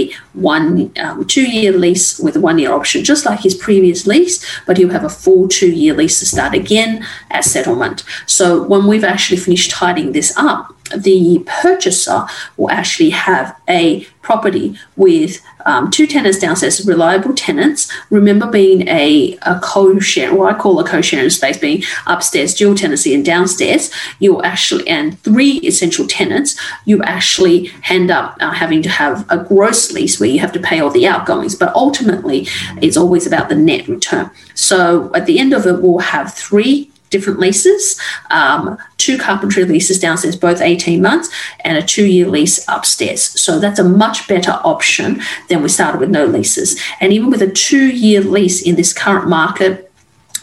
one 0.51 0.91
um, 1.03 1.25
two 1.33 1.47
year 1.57 1.71
lease 1.83 2.07
with 2.25 2.35
a 2.37 2.43
one 2.49 2.57
year 2.61 2.71
option, 2.79 3.03
just 3.03 3.25
like 3.25 3.41
his 3.41 3.55
previous 3.67 4.07
lease, 4.11 4.37
but 4.65 4.77
he'll 4.77 4.97
have 4.97 5.03
a 5.03 5.17
full 5.23 5.43
two 5.47 5.71
year 5.81 5.93
lease 5.99 6.17
to 6.19 6.25
start 6.25 6.53
again 6.53 6.91
at 7.29 7.43
settlement. 7.43 8.03
So 8.25 8.45
when 8.71 8.83
we've 8.87 9.09
actually 9.13 9.41
finished 9.47 9.71
tidying 9.71 10.11
this 10.13 10.31
up, 10.37 10.73
the 10.95 11.43
purchaser 11.61 12.25
will 12.57 12.71
actually 12.71 13.11
have 13.11 13.55
a 13.67 14.05
property 14.21 14.77
with 14.95 15.41
um, 15.65 15.91
two 15.91 16.07
tenants 16.07 16.39
downstairs, 16.39 16.85
reliable 16.85 17.33
tenants. 17.33 17.91
Remember, 18.09 18.47
being 18.47 18.87
a, 18.87 19.37
a 19.43 19.59
co-share, 19.61 20.33
what 20.33 20.53
I 20.53 20.57
call 20.57 20.79
a 20.79 20.87
co-sharing 20.87 21.29
space, 21.29 21.57
being 21.57 21.83
upstairs 22.07 22.53
dual 22.53 22.75
tenancy 22.75 23.13
and 23.13 23.23
downstairs, 23.25 23.91
you'll 24.19 24.43
actually 24.43 24.87
and 24.87 25.19
three 25.19 25.57
essential 25.63 26.07
tenants. 26.07 26.59
You 26.85 27.01
actually 27.03 27.71
end 27.89 28.11
up 28.11 28.37
uh, 28.39 28.51
having 28.51 28.81
to 28.83 28.89
have 28.89 29.25
a 29.33 29.43
gross 29.43 29.91
lease 29.91 30.19
where 30.19 30.29
you 30.29 30.39
have 30.39 30.51
to 30.53 30.59
pay 30.59 30.79
all 30.79 30.89
the 30.89 31.07
outgoings, 31.07 31.55
but 31.55 31.73
ultimately, 31.75 32.47
it's 32.81 32.97
always 32.97 33.25
about 33.25 33.49
the 33.49 33.55
net 33.55 33.87
return. 33.87 34.29
So 34.53 35.11
at 35.13 35.25
the 35.25 35.39
end 35.39 35.53
of 35.53 35.65
it, 35.65 35.81
we'll 35.81 35.99
have 35.99 36.33
three 36.33 36.91
different 37.13 37.39
leases, 37.39 37.99
um, 38.31 38.77
two 38.97 39.17
carpentry 39.17 39.63
leases 39.65 39.99
downstairs, 39.99 40.35
both 40.35 40.61
18 40.61 41.01
months, 41.01 41.29
and 41.59 41.77
a 41.77 41.83
two 41.83 42.05
year 42.05 42.27
lease 42.27 42.65
upstairs. 42.67 43.21
So 43.21 43.59
that's 43.59 43.79
a 43.79 43.83
much 43.83 44.27
better 44.27 44.59
option 44.63 45.21
than 45.47 45.61
we 45.61 45.69
started 45.69 45.99
with 45.99 46.09
no 46.09 46.25
leases. 46.25 46.79
And 46.99 47.13
even 47.13 47.29
with 47.29 47.41
a 47.41 47.51
two 47.51 47.91
year 47.91 48.21
lease 48.21 48.61
in 48.63 48.75
this 48.75 48.91
current 48.93 49.29
market, 49.29 49.92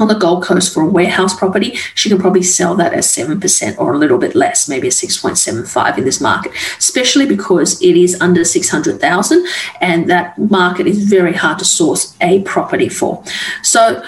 on 0.00 0.08
the 0.08 0.14
Gold 0.14 0.42
Coast 0.42 0.72
for 0.72 0.82
a 0.82 0.86
warehouse 0.86 1.38
property, 1.38 1.74
she 1.94 2.08
can 2.08 2.18
probably 2.18 2.42
sell 2.42 2.74
that 2.76 2.92
at 2.92 3.00
7% 3.00 3.78
or 3.78 3.92
a 3.92 3.98
little 3.98 4.18
bit 4.18 4.34
less, 4.34 4.68
maybe 4.68 4.88
a 4.88 4.90
6.75 4.90 5.98
in 5.98 6.04
this 6.04 6.20
market, 6.20 6.52
especially 6.78 7.26
because 7.26 7.80
it 7.82 7.96
is 7.96 8.20
under 8.20 8.44
600,000 8.44 9.46
and 9.80 10.08
that 10.10 10.36
market 10.38 10.86
is 10.86 11.04
very 11.04 11.34
hard 11.34 11.58
to 11.58 11.64
source 11.64 12.16
a 12.20 12.42
property 12.42 12.88
for. 12.88 13.22
So 13.62 14.02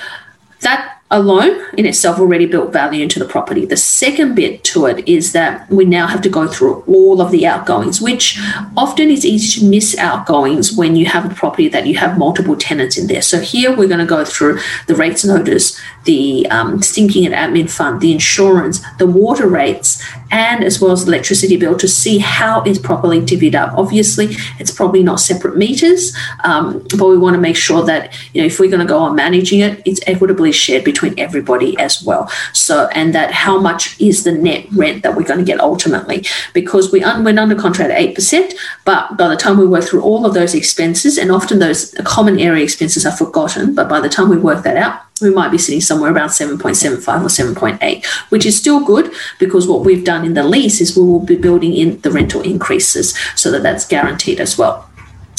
that 0.61 0.92
alone 1.13 1.61
in 1.77 1.87
itself 1.87 2.19
already 2.19 2.47
built 2.47 2.73
value 2.73 3.03
into 3.03 3.19
the 3.19 3.25
property. 3.25 3.65
The 3.67 3.77
second 3.77 4.35
bit 4.35 4.65
to 4.65 4.87
it 4.87 5.07
is 5.07 5.33
that 5.33 5.71
we 5.71 5.85
now 5.85 6.07
have 6.07 6.23
to 6.23 6.29
go 6.29 6.49
through 6.49 6.83
all 6.89 7.21
of 7.21 7.31
the 7.31 7.47
outgoings, 7.47 8.01
which 8.01 8.41
often 8.77 9.11
is 9.11 9.25
easy 9.25 9.61
to 9.61 9.67
miss 9.67 9.97
outgoings 9.99 10.73
when 10.73 10.97
you 10.97 11.07
have 11.07 11.31
a 11.31 11.35
property 11.35 11.69
that 11.69 11.87
you 11.87 11.97
have 11.99 12.19
multiple 12.19 12.57
tenants 12.57 12.97
in 12.97 13.07
there. 13.07 13.23
So 13.23 13.41
here 13.41 13.71
we're 13.77 13.89
going 13.89 14.01
to 14.01 14.07
go 14.07 14.25
through 14.25 14.59
the 14.87 14.95
rates 14.95 15.25
notice, 15.25 15.79
the 16.05 16.47
um, 16.51 16.83
sinking 16.83 17.27
and 17.27 17.35
admin 17.35 17.71
fund, 17.71 18.01
the 18.01 18.13
insurance, 18.13 18.81
the 18.99 19.07
water 19.07 19.47
rates, 19.47 20.03
and 20.31 20.65
as 20.65 20.81
well 20.81 20.93
as 20.93 21.05
the 21.05 21.13
electricity 21.13 21.57
bill 21.57 21.77
to 21.77 21.87
see 21.87 22.19
how 22.19 22.63
it's 22.63 22.79
properly 22.79 23.21
divvied 23.21 23.55
up. 23.55 23.77
Obviously, 23.77 24.35
it's 24.59 24.71
probably 24.71 25.03
not 25.03 25.21
separate 25.21 25.57
meters, 25.57 26.17
um, 26.45 26.85
but 26.97 27.07
we 27.07 27.19
want 27.19 27.35
to 27.35 27.41
make 27.41 27.57
sure 27.57 27.85
that 27.85 28.19
you 28.33 28.41
know 28.41 28.47
if 28.47 28.59
we're 28.59 28.71
going 28.71 28.81
to 28.81 28.87
go 28.87 28.99
on 28.99 29.15
managing 29.15 29.61
it, 29.61 29.83
it's 29.85 30.01
equitably 30.07 30.53
shared 30.53 30.85
between 30.85 31.19
everybody 31.19 31.79
as 31.79 32.03
well. 32.03 32.29
So 32.53 32.89
and 32.89 33.15
that 33.15 33.33
how 33.33 33.59
much 33.59 34.01
is 34.01 34.25
the 34.25 34.33
net 34.33 34.67
rent 34.73 35.03
that 35.03 35.17
we're 35.17 35.25
going 35.25 35.39
to 35.39 35.45
get 35.45 35.61
ultimately 35.61 36.25
because 36.55 36.91
we 36.91 37.03
un- 37.03 37.25
went 37.25 37.39
under 37.39 37.55
contract 37.55 37.91
at 37.91 37.99
eight 37.99 38.15
percent, 38.15 38.55
but 38.85 39.17
by 39.17 39.29
the 39.29 39.37
time 39.37 39.59
we 39.59 39.67
work 39.67 39.85
through 39.85 40.03
all 40.03 40.27
of 40.27 40.35
those 40.35 40.55
expenses, 40.55 41.19
and 41.19 41.31
often 41.31 41.59
those 41.59 41.95
common 42.05 42.39
area 42.39 42.65
expenses 42.65 43.05
are 43.05 43.13
forgotten, 43.13 43.75
but 43.75 43.89
by 43.89 44.01
the 44.01 44.09
time 44.09 44.29
we 44.29 44.39
work 44.39 44.65
that 44.65 44.77
out, 44.77 45.01
we 45.23 45.31
might 45.31 45.51
be 45.51 45.59
sitting 45.59 45.81
somewhere 45.81 46.13
around 46.13 46.29
7.75 46.29 46.99
or 47.23 47.55
7.8, 47.55 48.05
which 48.31 48.47
is 48.47 48.57
still 48.57 48.85
good 48.85 49.13
because 49.39 49.67
what 49.67 49.85
we've 49.85 50.05
done 50.05 50.25
in 50.25 50.35
the 50.35 50.43
lease 50.43 50.81
is 50.81 50.97
we 50.97 51.03
will 51.03 51.21
be 51.21 51.37
building 51.37 51.75
in 51.75 52.01
the 52.01 52.11
rental 52.11 52.43
increases 52.43 53.17
so 53.37 53.51
that 53.51 53.63
that's 53.63 53.87
guaranteed 53.87 54.41
as 54.41 54.59
well 54.59 54.92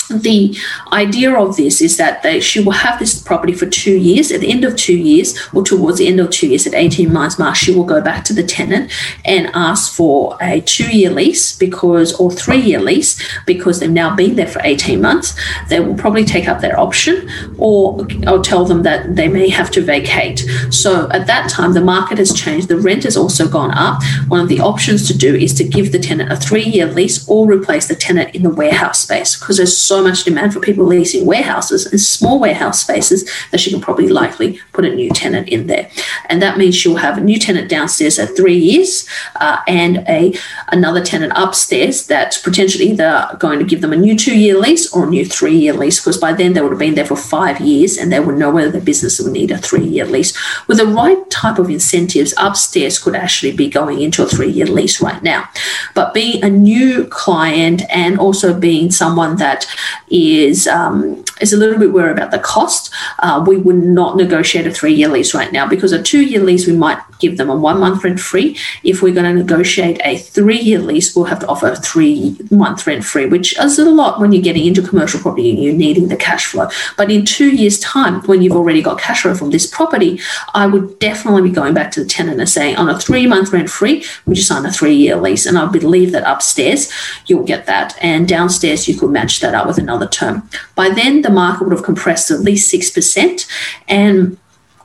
the 0.10 0.57
idea 0.91 1.33
of 1.33 1.57
this 1.57 1.81
is 1.81 1.98
that 1.98 2.24
they, 2.24 2.39
she 2.39 2.63
will 2.63 2.72
have 2.72 3.00
this 3.00 3.22
property 3.22 3.53
for 3.53 3.65
two 3.65 3.95
years. 3.95 4.31
At 4.31 4.41
the 4.41 4.51
end 4.51 4.63
of 4.63 4.75
two 4.75 4.98
years, 4.98 5.38
or 5.53 5.63
towards 5.63 6.00
the 6.00 6.07
end 6.07 6.19
of 6.19 6.29
two 6.29 6.48
years, 6.48 6.67
at 6.67 6.74
18 6.74 7.12
months 7.12 7.39
mark, 7.39 7.55
she 7.55 7.74
will 7.74 7.83
go 7.83 8.01
back 8.01 8.24
to 8.25 8.33
the 8.33 8.43
tenant 8.43 8.91
and 9.25 9.50
ask 9.53 9.93
for 9.93 10.38
a 10.41 10.62
two 10.62 10.95
year 10.95 11.10
lease 11.10 11.57
because, 11.57 12.13
or 12.19 12.31
three 12.31 12.60
year 12.60 12.79
lease 12.79 13.22
because 13.45 13.79
they've 13.79 13.89
now 13.91 14.15
been 14.15 14.36
there 14.36 14.48
for 14.48 14.62
18 14.63 15.01
months. 15.01 15.33
They 15.69 15.79
will 15.79 15.95
probably 15.95 16.25
take 16.25 16.48
up 16.48 16.62
their 16.62 16.79
option 16.79 17.29
or 17.57 18.07
I'll 18.27 18.41
tell 18.41 18.65
them 18.65 18.83
that 18.83 19.15
they 19.15 19.27
may 19.27 19.50
have 19.50 19.72
to 19.72 19.81
vacate. 19.81 20.39
So 20.69 21.10
at 21.12 21.27
that 21.27 21.50
time, 21.50 21.74
the 21.74 21.81
market 21.81 22.17
has 22.17 22.33
changed. 22.33 22.67
The 22.67 22.77
rent 22.77 23.03
has 23.03 23.17
also 23.17 23.48
gone 23.48 23.72
up. 23.72 24.01
One 24.27 24.41
of 24.41 24.50
the 24.50 24.60
options 24.60 25.07
to 25.07 25.17
do 25.17 25.36
is 25.36 25.53
to 25.55 25.63
give 25.63 25.91
the 25.91 26.00
tenant 26.00 26.31
a 26.31 26.36
three 26.36 26.63
year 26.63 26.88
lease 26.88 27.27
or 27.27 27.51
replace 27.51 27.88
the 27.88 27.95
tenant 27.95 28.36
in 28.36 28.43
the 28.43 28.50
warehouse 28.50 29.00
space 29.00 29.39
because 29.39 29.57
there's 29.57 29.75
so 29.75 29.93
much 30.02 30.24
demand 30.24 30.54
for 30.54 30.60
people 30.60 30.86
leasing 30.86 31.26
warehouses 31.26 31.86
and 31.86 32.00
small 32.00 32.40
warehouse 32.40 32.82
spaces 32.82 33.30
that 33.52 33.60
she 33.60 33.70
can 33.70 33.82
probably 33.82 34.08
likely 34.08 34.60
put 34.72 34.86
a 34.86 34.94
new 34.94 35.10
tenant 35.12 35.50
in 35.50 35.68
there. 35.68 35.90
And 36.30 36.42
that 36.42 36.58
means 36.58 36.76
she'll 36.76 36.96
have 36.96 37.18
a 37.18 37.22
new 37.22 37.38
tenant 37.38 37.70
downstairs 37.70 38.18
at 38.20 38.36
three 38.36 38.58
years 38.58 39.08
uh, 39.40 39.60
and 39.68 39.98
a 40.08 40.34
another 40.70 41.04
tenant 41.04 41.34
upstairs 41.36 42.08
that's 42.08 42.38
potentially 42.38 42.86
either 42.86 43.36
going 43.40 43.60
to 43.60 43.66
give 43.66 43.82
them 43.82 43.94
a 43.94 43.98
new 43.98 44.18
two 44.18 44.38
year 44.38 44.58
lease 44.58 44.92
or 44.94 45.06
a 45.06 45.10
new 45.10 45.26
three 45.26 45.56
year 45.56 45.74
lease 45.74 46.00
because 46.00 46.18
by 46.18 46.34
then 46.34 46.54
they 46.54 46.62
would 46.62 46.72
have 46.72 46.80
been 46.80 46.96
there 46.96 47.06
for 47.06 47.16
five 47.16 47.60
years 47.62 47.98
and 47.98 48.12
they 48.12 48.20
would 48.20 48.38
know 48.38 48.52
whether 48.52 48.72
the 48.72 48.82
business 48.82 49.20
would 49.20 49.34
need 49.34 49.52
a 49.52 49.58
three 49.58 49.86
year 49.86 50.06
lease. 50.06 50.34
With 50.68 50.78
the 50.78 50.86
right 50.86 51.30
type 51.30 51.60
of 51.60 51.70
incentives, 51.70 52.34
upstairs 52.38 53.00
could 53.00 53.16
actually 53.16 53.52
be 53.52 53.70
going 53.70 54.02
into 54.02 54.24
a 54.24 54.28
three 54.28 54.50
year 54.50 54.66
lease 54.66 55.02
right 55.02 55.22
now. 55.22 55.50
But 55.94 56.14
being 56.14 56.44
a 56.44 56.50
new 56.50 57.06
client 57.08 57.84
and 57.90 58.20
also 58.20 58.58
being 58.58 58.92
someone 58.92 59.38
that 59.38 59.68
is 60.10 60.68
um, 60.68 61.24
is 61.42 61.54
a 61.54 61.58
little 61.58 61.80
bit 61.80 61.94
worried 61.94 62.13
about 62.13 62.32
the 62.32 62.40
cost. 62.40 62.93
Uh, 63.20 63.44
we 63.46 63.58
would 63.58 63.84
not 63.84 64.18
negotiate 64.18 64.68
a 64.68 64.72
three 64.72 64.94
year 64.94 65.10
lease 65.10 65.34
right 65.34 65.52
now 65.52 65.68
because 65.68 65.92
a 65.92 66.02
two 66.02 66.22
year 66.22 66.42
lease 66.42 66.68
we 66.68 66.76
might 66.76 67.00
give 67.20 67.38
them 67.38 67.50
a 67.50 67.56
one 67.56 67.80
month 67.80 68.04
rent 68.04 68.20
free. 68.20 68.58
If 68.84 69.02
we're 69.02 69.14
going 69.14 69.26
to 69.26 69.42
negotiate 69.42 70.02
a 70.04 70.18
three 70.18 70.60
year 70.60 70.80
lease, 70.80 71.16
we'll 71.16 71.26
have 71.26 71.40
to 71.40 71.48
offer 71.48 71.68
a 71.68 71.76
three 71.76 72.38
month 72.52 72.86
rent 72.86 73.04
free, 73.04 73.26
which 73.26 73.58
is 73.60 73.80
a 73.80 73.90
lot 73.90 74.20
when 74.20 74.32
you're 74.32 74.42
getting 74.42 74.66
into 74.66 74.82
commercial 74.82 75.20
property 75.20 75.50
and 75.50 75.64
you're 75.64 75.74
needing 75.74 76.08
the 76.08 76.16
cash 76.16 76.46
flow. 76.48 76.70
But 76.98 77.12
in 77.12 77.26
two 77.26 77.56
years' 77.56 77.80
time, 77.80 78.22
when 78.24 78.42
you've 78.42 78.56
already 78.56 78.82
got 78.82 79.00
cash 79.00 79.22
flow 79.22 79.36
from 79.36 79.52
this 79.52 79.66
property, 79.66 80.20
I 80.54 80.68
would 80.68 81.00
definitely 81.00 81.44
be 81.44 81.52
going 81.52 81.74
back 81.74 81.92
to 81.92 82.04
the 82.04 82.10
tenant 82.10 82.40
and 82.40 82.50
saying, 82.50 82.76
on 82.76 82.90
a 82.90 83.00
three 83.00 83.26
month 83.28 83.52
rent 83.54 83.70
free, 83.70 84.06
would 84.26 84.38
you 84.38 84.44
sign 84.44 84.66
a 84.66 84.72
three 84.72 84.96
year 84.96 85.16
lease? 85.16 85.46
And 85.46 85.58
I 85.58 85.66
believe 85.66 86.12
that 86.12 86.30
upstairs 86.30 86.92
you'll 87.28 87.44
get 87.44 87.66
that, 87.66 87.98
and 88.02 88.28
downstairs 88.28 88.88
you 88.88 88.98
could 88.98 89.12
match 89.12 89.40
that 89.40 89.54
up 89.54 89.68
with 89.68 89.78
another 89.78 90.08
term. 90.08 90.50
By 90.76 90.90
then, 90.90 91.22
the 91.22 91.30
market 91.30 91.64
would 91.64 91.74
have 91.74 91.84
compressed 91.84 92.32
at 92.32 92.40
least 92.40 92.70
six 92.70 92.83
percent, 92.92 93.48
and 93.88 94.38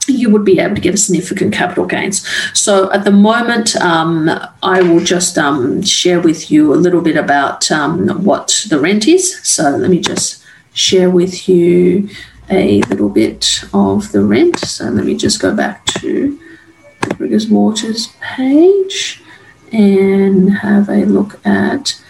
you 0.06 0.30
would 0.30 0.44
be 0.44 0.58
able 0.58 0.74
to 0.74 0.80
get 0.80 0.94
a 0.94 0.96
significant 0.96 1.52
capital 1.52 1.86
gains. 1.86 2.26
So 2.54 2.90
at 2.92 3.04
the 3.04 3.10
moment, 3.10 3.76
um, 3.76 4.30
I 4.62 4.80
will 4.82 5.04
just 5.04 5.36
um, 5.36 5.82
share 5.82 6.20
with 6.20 6.50
you 6.50 6.72
a 6.72 6.76
little 6.76 7.02
bit 7.02 7.16
about 7.16 7.70
um, 7.70 8.08
what 8.24 8.64
the 8.70 8.80
rent 8.80 9.06
is. 9.06 9.38
So 9.46 9.70
let 9.70 9.90
me 9.90 10.00
just 10.00 10.42
share 10.72 11.10
with 11.10 11.48
you 11.48 12.08
a 12.50 12.80
little 12.88 13.10
bit 13.10 13.64
of 13.74 14.10
the 14.12 14.24
rent. 14.24 14.58
So 14.60 14.84
let 14.84 15.04
me 15.04 15.14
just 15.14 15.40
go 15.40 15.54
back 15.54 15.84
to 15.86 16.38
the 17.02 17.14
Biggera 17.14 17.50
Waters 17.50 18.08
page 18.20 19.22
and 19.72 20.50
have 20.50 20.88
a 20.88 21.04
look 21.04 21.44
at 21.46 22.00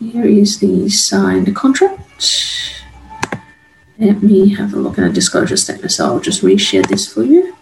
here 0.00 0.26
is 0.26 0.58
the 0.58 0.88
signed 0.88 1.54
contract. 1.54 2.77
Let 3.98 4.22
me 4.22 4.54
have 4.54 4.74
a 4.74 4.76
look 4.76 4.96
at 4.98 5.04
a 5.04 5.12
disclosure 5.12 5.56
statement. 5.56 5.90
So 5.90 6.06
I'll 6.06 6.20
just 6.20 6.42
reshare 6.42 6.86
this 6.86 7.12
for 7.12 7.24
you. 7.24 7.54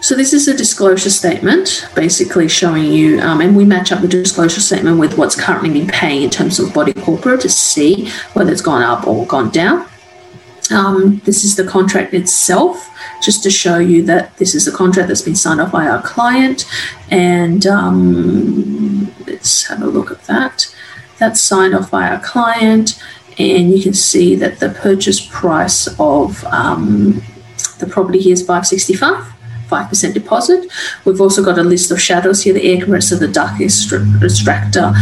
So 0.00 0.14
this 0.16 0.32
is 0.32 0.48
a 0.48 0.56
disclosure 0.56 1.10
statement, 1.10 1.86
basically 1.94 2.48
showing 2.48 2.84
you, 2.84 3.20
um, 3.20 3.42
and 3.42 3.54
we 3.54 3.66
match 3.66 3.92
up 3.92 4.00
the 4.00 4.08
disclosure 4.08 4.60
statement 4.60 4.98
with 4.98 5.18
what's 5.18 5.38
currently 5.38 5.70
been 5.70 5.86
paying 5.86 6.22
in 6.22 6.30
terms 6.30 6.58
of 6.58 6.72
body 6.72 6.94
corporate 6.94 7.42
to 7.42 7.50
see 7.50 8.08
whether 8.32 8.50
it's 8.50 8.62
gone 8.62 8.82
up 8.82 9.06
or 9.06 9.26
gone 9.26 9.50
down. 9.50 9.86
Um, 10.70 11.20
this 11.26 11.44
is 11.44 11.54
the 11.54 11.64
contract 11.64 12.14
itself, 12.14 12.88
just 13.22 13.42
to 13.42 13.50
show 13.50 13.78
you 13.78 14.02
that 14.04 14.36
this 14.38 14.54
is 14.54 14.66
a 14.66 14.72
contract 14.72 15.08
that's 15.08 15.22
been 15.22 15.36
signed 15.36 15.60
off 15.60 15.70
by 15.70 15.86
our 15.86 16.00
client. 16.02 16.64
And 17.10 17.66
um, 17.66 19.09
let's 19.30 19.66
have 19.66 19.82
a 19.82 19.86
look 19.86 20.10
at 20.10 20.24
that. 20.24 20.74
That's 21.18 21.40
signed 21.40 21.74
off 21.74 21.90
by 21.90 22.08
our 22.08 22.20
client, 22.20 23.02
and 23.38 23.70
you 23.70 23.82
can 23.82 23.94
see 23.94 24.34
that 24.36 24.60
the 24.60 24.70
purchase 24.70 25.20
price 25.20 25.86
of 25.98 26.44
um, 26.44 27.22
the 27.78 27.86
property 27.86 28.18
here 28.18 28.32
is 28.32 28.42
565. 28.42 29.39
5% 29.70 30.14
deposit. 30.14 30.70
We've 31.04 31.20
also 31.20 31.44
got 31.44 31.58
a 31.58 31.62
list 31.62 31.90
of 31.90 31.98
chattels 31.98 32.42
here 32.42 32.54
the 32.54 32.64
air 32.64 32.78
compressor, 32.80 33.16
the 33.16 33.28
duct 33.28 33.60
extractor, 33.60 34.92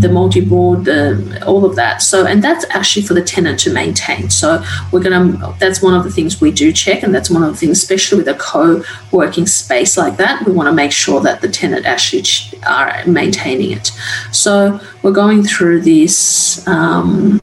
the 0.00 0.08
multi 0.10 0.40
board, 0.40 0.84
the, 0.84 1.42
all 1.46 1.64
of 1.64 1.76
that. 1.76 2.02
So, 2.02 2.26
and 2.26 2.42
that's 2.42 2.64
actually 2.70 3.06
for 3.06 3.14
the 3.14 3.22
tenant 3.22 3.60
to 3.60 3.72
maintain. 3.72 4.30
So, 4.30 4.64
we're 4.92 5.02
going 5.02 5.38
to, 5.38 5.54
that's 5.58 5.80
one 5.80 5.94
of 5.94 6.04
the 6.04 6.10
things 6.10 6.40
we 6.40 6.50
do 6.50 6.72
check, 6.72 7.02
and 7.02 7.14
that's 7.14 7.30
one 7.30 7.42
of 7.42 7.50
the 7.50 7.56
things, 7.56 7.78
especially 7.82 8.18
with 8.18 8.28
a 8.28 8.34
co 8.34 8.82
working 9.12 9.46
space 9.46 9.96
like 9.96 10.16
that, 10.16 10.44
we 10.46 10.52
want 10.52 10.68
to 10.68 10.72
make 10.72 10.92
sure 10.92 11.20
that 11.20 11.40
the 11.40 11.48
tenant 11.48 11.86
actually 11.86 12.24
are 12.66 13.04
maintaining 13.06 13.72
it. 13.72 13.92
So, 14.32 14.80
we're 15.02 15.12
going 15.12 15.44
through 15.44 15.82
this, 15.82 16.66
um, 16.66 17.40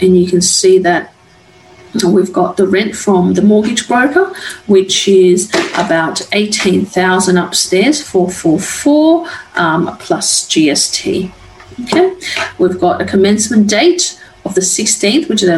and 0.00 0.16
you 0.16 0.26
can 0.28 0.40
see 0.40 0.78
that 0.78 1.12
We've 2.04 2.32
got 2.32 2.56
the 2.56 2.66
rent 2.66 2.94
from 2.94 3.34
the 3.34 3.42
mortgage 3.42 3.88
broker, 3.88 4.32
which 4.66 5.08
is 5.08 5.50
about 5.76 6.26
18,000 6.32 7.38
upstairs, 7.38 8.02
444 8.02 9.26
um, 9.56 9.96
plus 9.98 10.46
GST. 10.48 11.32
Okay, 11.84 12.16
we've 12.58 12.80
got 12.80 13.00
a 13.00 13.04
commencement 13.04 13.70
date 13.70 14.20
of 14.44 14.54
the 14.54 14.60
16th, 14.60 15.28
which 15.28 15.42
is 15.42 15.48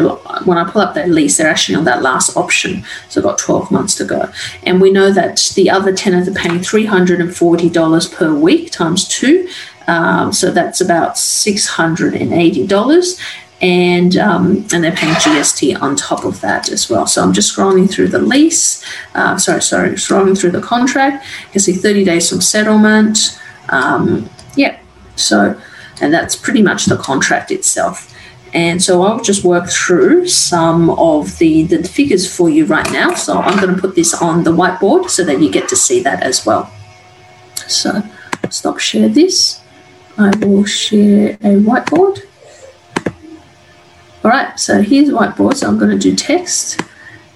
when 0.44 0.58
I 0.58 0.70
pull 0.70 0.82
up 0.82 0.94
that 0.94 1.08
lease, 1.08 1.38
they're 1.38 1.48
actually 1.48 1.76
on 1.76 1.84
that 1.84 2.02
last 2.02 2.36
option. 2.36 2.84
So 3.08 3.20
I've 3.20 3.24
got 3.24 3.38
12 3.38 3.70
months 3.70 3.94
to 3.96 4.04
go. 4.04 4.30
And 4.64 4.80
we 4.80 4.90
know 4.90 5.12
that 5.12 5.52
the 5.54 5.70
other 5.70 5.94
tenants 5.94 6.28
are 6.28 6.34
paying 6.34 6.58
$340 6.58 8.12
per 8.12 8.34
week 8.34 8.72
times 8.72 9.08
two. 9.08 9.48
Um, 9.86 10.32
so 10.32 10.50
that's 10.50 10.80
about 10.80 11.14
$680 11.14 13.20
and 13.60 14.16
um, 14.16 14.66
and 14.72 14.82
they're 14.82 14.92
paying 14.92 15.14
GST 15.14 15.80
on 15.82 15.96
top 15.96 16.24
of 16.24 16.40
that 16.40 16.70
as 16.70 16.88
well. 16.88 17.06
So 17.06 17.22
I'm 17.22 17.32
just 17.32 17.54
scrolling 17.54 17.90
through 17.90 18.08
the 18.08 18.18
lease. 18.18 18.84
Uh, 19.14 19.36
sorry, 19.36 19.62
sorry, 19.62 19.90
scrolling 19.90 20.38
through 20.38 20.52
the 20.52 20.62
contract. 20.62 21.26
You 21.46 21.52
can 21.52 21.60
see 21.60 21.72
30 21.72 22.04
days 22.04 22.30
from 22.30 22.40
settlement. 22.40 23.38
Um, 23.68 24.30
yeah, 24.56 24.78
so 25.16 25.60
and 26.00 26.12
that's 26.12 26.36
pretty 26.36 26.62
much 26.62 26.86
the 26.86 26.96
contract 26.96 27.50
itself. 27.50 28.14
And 28.52 28.82
so 28.82 29.02
I'll 29.02 29.20
just 29.20 29.44
work 29.44 29.68
through 29.68 30.26
some 30.26 30.90
of 30.90 31.38
the, 31.38 31.64
the 31.64 31.84
figures 31.84 32.34
for 32.34 32.50
you 32.50 32.64
right 32.64 32.90
now. 32.90 33.14
So 33.14 33.38
I'm 33.38 33.60
going 33.60 33.72
to 33.74 33.80
put 33.80 33.94
this 33.94 34.12
on 34.20 34.42
the 34.42 34.50
whiteboard 34.50 35.08
so 35.08 35.22
that 35.24 35.40
you 35.40 35.52
get 35.52 35.68
to 35.68 35.76
see 35.76 36.02
that 36.02 36.22
as 36.24 36.44
well. 36.44 36.72
So 37.68 38.02
stop 38.48 38.80
share 38.80 39.08
this. 39.08 39.60
I 40.18 40.34
will 40.38 40.64
share 40.64 41.34
a 41.34 41.60
whiteboard. 41.60 42.22
All 44.22 44.30
right, 44.30 44.60
so 44.60 44.82
here's 44.82 45.08
whiteboard. 45.08 45.54
So 45.54 45.66
I'm 45.66 45.78
going 45.78 45.92
to 45.92 45.98
do 45.98 46.14
text 46.14 46.82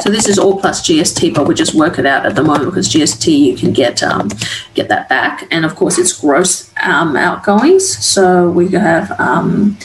So 0.00 0.10
this 0.10 0.28
is 0.28 0.38
all 0.38 0.60
plus 0.60 0.86
GST, 0.86 1.34
but 1.34 1.48
we 1.48 1.54
just 1.54 1.74
work 1.74 1.98
it 1.98 2.04
out 2.04 2.26
at 2.26 2.34
the 2.34 2.42
moment 2.42 2.66
because 2.66 2.88
GST 2.88 3.38
you 3.38 3.56
can 3.56 3.72
get 3.72 4.02
um, 4.02 4.28
get 4.72 4.88
that 4.88 5.10
back, 5.10 5.46
and 5.50 5.66
of 5.66 5.76
course 5.76 5.98
it's 5.98 6.18
gross 6.18 6.72
um, 6.82 7.16
outgoings. 7.16 8.02
So 8.02 8.50
we 8.50 8.70
have 8.70 9.12
um, 9.20 9.76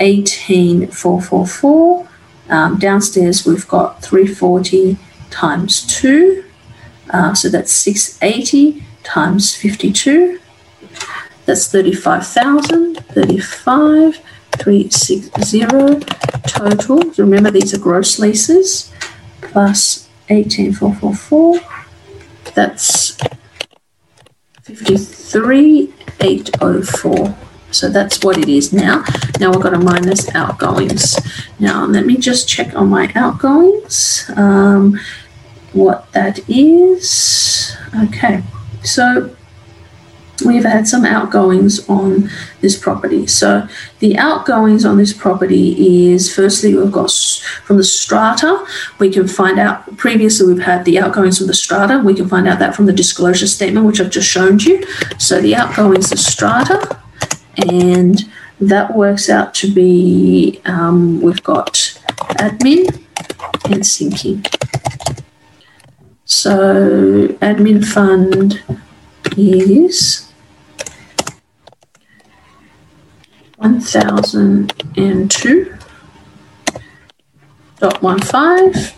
eighteen 0.00 0.88
four 0.88 1.20
four 1.20 1.46
four. 1.46 2.08
Um, 2.48 2.78
downstairs 2.78 3.46
we've 3.46 3.68
got 3.68 4.02
three 4.02 4.26
forty 4.26 4.96
times 5.30 5.86
two, 5.86 6.44
uh, 7.10 7.34
so 7.34 7.48
that's 7.48 7.72
six 7.72 8.18
eighty 8.22 8.84
times 9.02 9.54
fifty 9.54 9.92
two. 9.92 10.40
That's 11.46 11.70
thirty-five 11.70 12.26
thousand. 12.26 13.04
Thirty-five. 13.06 14.20
360 14.58 16.00
total. 16.46 17.14
So 17.14 17.24
remember, 17.24 17.50
these 17.50 17.72
are 17.72 17.78
gross 17.78 18.18
leases 18.18 18.92
plus 19.40 20.10
18444. 20.28 21.60
That's 22.54 23.16
53804. 24.64 27.49
So 27.70 27.88
that's 27.88 28.22
what 28.22 28.38
it 28.38 28.48
is 28.48 28.72
now. 28.72 29.04
Now 29.38 29.50
we've 29.50 29.60
got 29.60 29.70
to 29.70 29.78
minus 29.78 30.32
outgoings. 30.34 31.16
Now 31.58 31.86
let 31.86 32.06
me 32.06 32.16
just 32.16 32.48
check 32.48 32.74
on 32.74 32.88
my 32.88 33.12
outgoings 33.14 34.30
um, 34.36 34.98
what 35.72 36.10
that 36.12 36.40
is. 36.48 37.76
Okay, 37.94 38.42
so 38.82 39.34
we've 40.44 40.64
had 40.64 40.86
some 40.86 41.04
outgoings 41.04 41.88
on 41.88 42.30
this 42.60 42.78
property. 42.78 43.26
So 43.26 43.68
the 43.98 44.16
outgoings 44.16 44.84
on 44.84 44.96
this 44.96 45.12
property 45.12 46.12
is 46.12 46.34
firstly 46.34 46.74
we've 46.74 46.92
got 46.92 47.12
from 47.64 47.76
the 47.76 47.84
strata. 47.84 48.64
We 48.98 49.10
can 49.10 49.28
find 49.28 49.58
out 49.58 49.96
previously 49.96 50.52
we've 50.52 50.64
had 50.64 50.84
the 50.84 50.98
outgoings 50.98 51.38
from 51.38 51.46
the 51.46 51.54
strata. 51.54 52.00
We 52.04 52.14
can 52.14 52.28
find 52.28 52.48
out 52.48 52.58
that 52.58 52.74
from 52.74 52.86
the 52.86 52.92
disclosure 52.92 53.46
statement 53.46 53.86
which 53.86 54.00
I've 54.00 54.10
just 54.10 54.28
shown 54.28 54.58
you. 54.60 54.84
So 55.18 55.40
the 55.40 55.54
outgoings 55.54 56.12
of 56.12 56.18
strata 56.18 56.99
and 57.56 58.30
that 58.60 58.94
works 58.94 59.30
out 59.30 59.54
to 59.54 59.72
be 59.72 60.60
um, 60.64 61.20
we've 61.20 61.42
got 61.42 61.72
admin 62.38 63.02
and 63.70 63.86
sinking. 63.86 64.44
So 66.24 67.28
admin 67.40 67.84
fund 67.84 68.62
is 69.36 70.30
1002 73.56 75.76
dot 77.78 78.02
one 78.02 78.20
five 78.20 78.94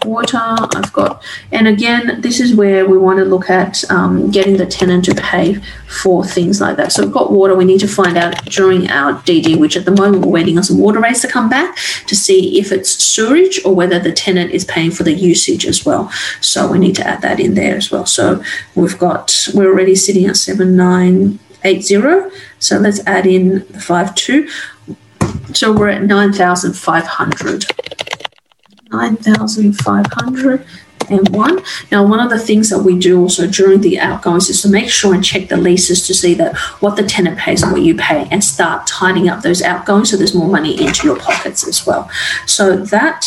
Water, 0.05 0.38
I've 0.40 0.93
got, 0.93 1.23
and 1.53 1.67
again, 1.67 2.21
this 2.21 2.40
is 2.40 2.55
where 2.55 2.87
we 2.87 2.99
want 2.99 3.19
to 3.19 3.25
look 3.25 3.51
at 3.51 3.88
um, 3.90 4.31
getting 4.31 4.57
the 4.57 4.67
tenant 4.67 5.05
to 5.07 5.14
pay 5.14 5.55
for 5.88 6.25
things 6.25 6.61
like 6.61 6.77
that. 6.77 6.93
So 6.93 7.03
we've 7.03 7.12
got 7.12 7.33
water, 7.33 7.55
we 7.55 7.64
need 7.64 7.81
to 7.81 7.88
find 7.88 8.17
out 8.17 8.45
during 8.45 8.88
our 8.90 9.14
DD, 9.23 9.59
which 9.59 9.77
at 9.77 9.85
the 9.85 9.90
moment 9.90 10.25
we're 10.25 10.33
waiting 10.33 10.57
on 10.57 10.64
some 10.64 10.79
water 10.79 11.01
rates 11.01 11.23
to 11.23 11.29
come 11.29 11.49
back 11.49 11.77
to 12.07 12.14
see 12.14 12.59
if 12.59 12.73
it's 12.73 12.90
sewerage 12.90 13.61
or 13.64 13.75
whether 13.75 13.99
the 13.99 14.12
tenant 14.12 14.51
is 14.51 14.64
paying 14.64 14.90
for 14.90 15.03
the 15.03 15.12
usage 15.12 15.67
as 15.67 15.85
well. 15.85 16.11
So 16.40 16.71
we 16.71 16.79
need 16.79 16.97
to 16.97 17.07
add 17.07 17.23
that 17.23 17.40
in 17.40 17.55
there 17.55 17.77
as 17.77 17.90
well. 17.90 18.07
So 18.07 18.43
we've 18.75 18.99
got, 18.99 19.49
we're 19.55 19.71
already 19.71 19.95
sitting 19.95 20.27
at 20.27 20.37
seven, 20.37 20.77
nine, 20.77 21.38
eight 21.64 21.83
zero. 21.83 22.31
So 22.59 22.79
let's 22.79 23.01
add 23.07 23.27
in 23.27 23.67
the 23.69 23.81
five 23.81 24.14
two. 24.14 24.49
So 25.53 25.73
we're 25.73 25.88
at 25.88 26.03
nine 26.03 26.33
thousand 26.33 26.75
five 26.75 27.07
hundred. 27.07 27.64
Nine 28.96 29.16
thousand 29.28 29.68
five 29.87 30.07
hundred 30.18 30.59
and 31.14 31.28
one. 31.46 31.57
Now, 31.92 32.00
one 32.12 32.20
of 32.24 32.30
the 32.30 32.44
things 32.48 32.66
that 32.70 32.83
we 32.88 32.94
do 33.09 33.12
also 33.22 33.46
during 33.59 33.80
the 33.80 33.98
outgoings 34.09 34.48
is 34.48 34.62
to 34.62 34.68
make 34.78 34.88
sure 34.98 35.12
and 35.14 35.24
check 35.30 35.48
the 35.48 35.57
leases 35.68 36.07
to 36.07 36.14
see 36.14 36.33
that 36.40 36.57
what 36.83 36.94
the 36.96 37.02
tenant 37.14 37.37
pays 37.44 37.62
and 37.62 37.72
what 37.72 37.83
you 37.83 37.94
pay, 38.11 38.20
and 38.30 38.42
start 38.42 38.87
tidying 38.87 39.28
up 39.28 39.42
those 39.42 39.62
outgoings 39.62 40.11
so 40.11 40.16
there's 40.16 40.35
more 40.35 40.52
money 40.59 40.72
into 40.85 41.00
your 41.09 41.18
pockets 41.28 41.66
as 41.72 41.78
well. 41.87 42.09
So 42.46 42.64
that 42.94 43.22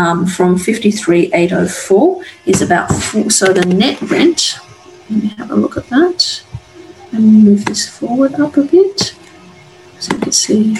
um, 0.00 0.26
from 0.26 0.58
fifty 0.58 0.90
three 0.90 1.24
eight 1.32 1.52
oh 1.52 1.68
four 1.68 2.24
is 2.52 2.60
about 2.62 2.88
four, 2.90 3.30
so 3.30 3.52
the 3.52 3.66
net 3.66 4.00
rent. 4.02 4.58
Let 5.10 5.22
me 5.22 5.28
have 5.38 5.50
a 5.50 5.56
look 5.56 5.76
at 5.76 5.88
that. 5.88 6.42
Me 7.12 7.20
move 7.20 7.66
this 7.66 7.86
forward 7.86 8.34
up 8.44 8.56
a 8.56 8.64
bit 8.64 9.14
so 9.98 10.14
you 10.14 10.20
can 10.20 10.32
see 10.32 10.76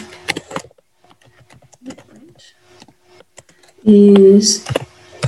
is 3.85 4.65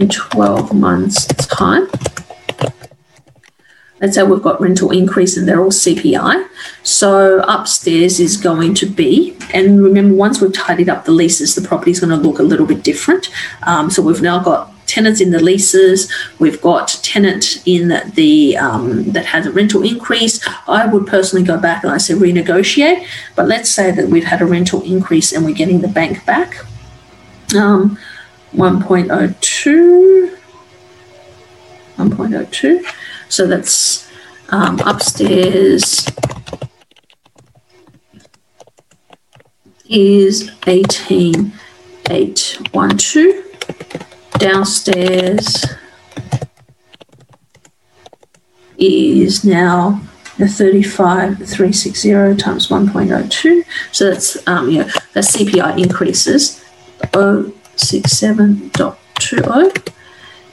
In 0.00 0.08
12 0.08 0.74
months' 0.74 1.26
time. 1.46 1.86
Let's 4.00 4.14
say 4.14 4.22
we've 4.22 4.42
got 4.42 4.60
rental 4.62 4.90
increase 4.90 5.36
and 5.36 5.46
they're 5.46 5.60
all 5.60 5.70
CPI. 5.70 6.48
So 6.82 7.44
upstairs 7.46 8.18
is 8.18 8.38
going 8.38 8.72
to 8.76 8.86
be, 8.86 9.36
and 9.52 9.82
remember, 9.82 10.14
once 10.14 10.40
we've 10.40 10.54
tidied 10.54 10.88
up 10.88 11.04
the 11.04 11.12
leases, 11.12 11.54
the 11.54 11.66
property 11.66 11.90
is 11.90 12.00
going 12.00 12.10
to 12.10 12.16
look 12.16 12.38
a 12.38 12.42
little 12.42 12.64
bit 12.64 12.82
different. 12.82 13.28
Um, 13.64 13.90
so 13.90 14.00
we've 14.00 14.22
now 14.22 14.42
got 14.42 14.72
tenants 14.86 15.20
in 15.20 15.32
the 15.32 15.38
leases. 15.38 16.10
We've 16.38 16.60
got 16.62 16.88
tenant 17.02 17.62
in 17.66 17.88
the 18.14 18.56
um, 18.56 19.04
that 19.12 19.26
has 19.26 19.46
a 19.46 19.52
rental 19.52 19.82
increase. 19.82 20.40
I 20.66 20.86
would 20.86 21.06
personally 21.06 21.44
go 21.44 21.58
back 21.58 21.84
and 21.84 21.92
I 21.92 21.98
say 21.98 22.14
renegotiate. 22.14 23.06
But 23.36 23.48
let's 23.48 23.70
say 23.70 23.90
that 23.90 24.08
we've 24.08 24.24
had 24.24 24.40
a 24.40 24.46
rental 24.46 24.80
increase 24.82 25.32
and 25.32 25.44
we're 25.44 25.54
getting 25.54 25.82
the 25.82 25.88
bank 25.88 26.24
back. 26.24 26.64
Um, 27.54 27.98
1.02. 28.54 30.36
1.02. 31.96 32.84
So 33.28 33.46
that's 33.46 34.10
um, 34.50 34.78
upstairs 34.80 36.06
is 39.88 40.50
18812. 40.66 43.44
Downstairs 44.38 45.66
is 48.78 49.44
now 49.44 50.00
the 50.38 50.48
35360 50.48 52.36
times 52.36 52.68
1.02. 52.68 53.64
So 53.92 54.10
that's 54.10 54.48
um, 54.48 54.70
yeah, 54.70 54.90
that's 55.12 55.36
CPI 55.36 55.78
increases 55.82 56.64
067.20. 57.76 59.92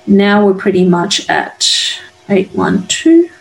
Now 0.06 0.46
we're 0.46 0.54
pretty 0.54 0.86
much 0.86 1.28
at 1.30 1.68
812. 2.30 3.32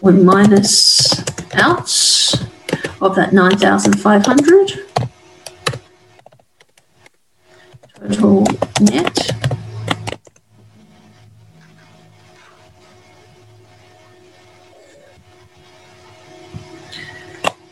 We 0.00 0.12
minus 0.12 1.20
out 1.54 1.90
of 3.00 3.14
that 3.16 3.32
9,500. 3.32 4.72
Total 7.94 8.46
net 8.80 9.30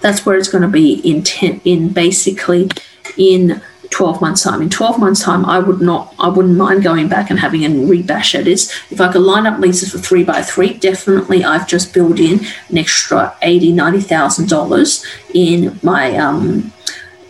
that's 0.00 0.24
where 0.24 0.36
it's 0.36 0.48
going 0.48 0.62
to 0.62 0.68
be 0.68 0.94
in 1.08 1.22
ten, 1.22 1.60
in 1.64 1.92
basically 1.92 2.68
in 3.16 3.60
12 3.96 4.20
months 4.20 4.42
time 4.42 4.60
in 4.60 4.68
12 4.68 4.98
months 4.98 5.22
time 5.22 5.46
i 5.46 5.58
would 5.58 5.80
not 5.80 6.14
i 6.18 6.28
wouldn't 6.28 6.58
mind 6.58 6.82
going 6.82 7.08
back 7.08 7.30
and 7.30 7.38
having 7.38 7.64
a 7.64 7.68
rebash 7.68 8.34
at 8.38 8.44
this 8.44 8.70
if 8.90 9.00
i 9.00 9.10
could 9.10 9.22
line 9.22 9.46
up 9.46 9.58
leases 9.58 9.90
for 9.90 9.96
three 9.96 10.22
by 10.22 10.42
three 10.42 10.74
definitely 10.74 11.42
i've 11.42 11.66
just 11.66 11.94
built 11.94 12.20
in 12.20 12.40
an 12.68 12.76
extra 12.76 13.34
80 13.40 13.72
90000 13.72 14.50
dollars 14.50 15.02
in 15.32 15.80
my 15.82 16.14
um 16.14 16.70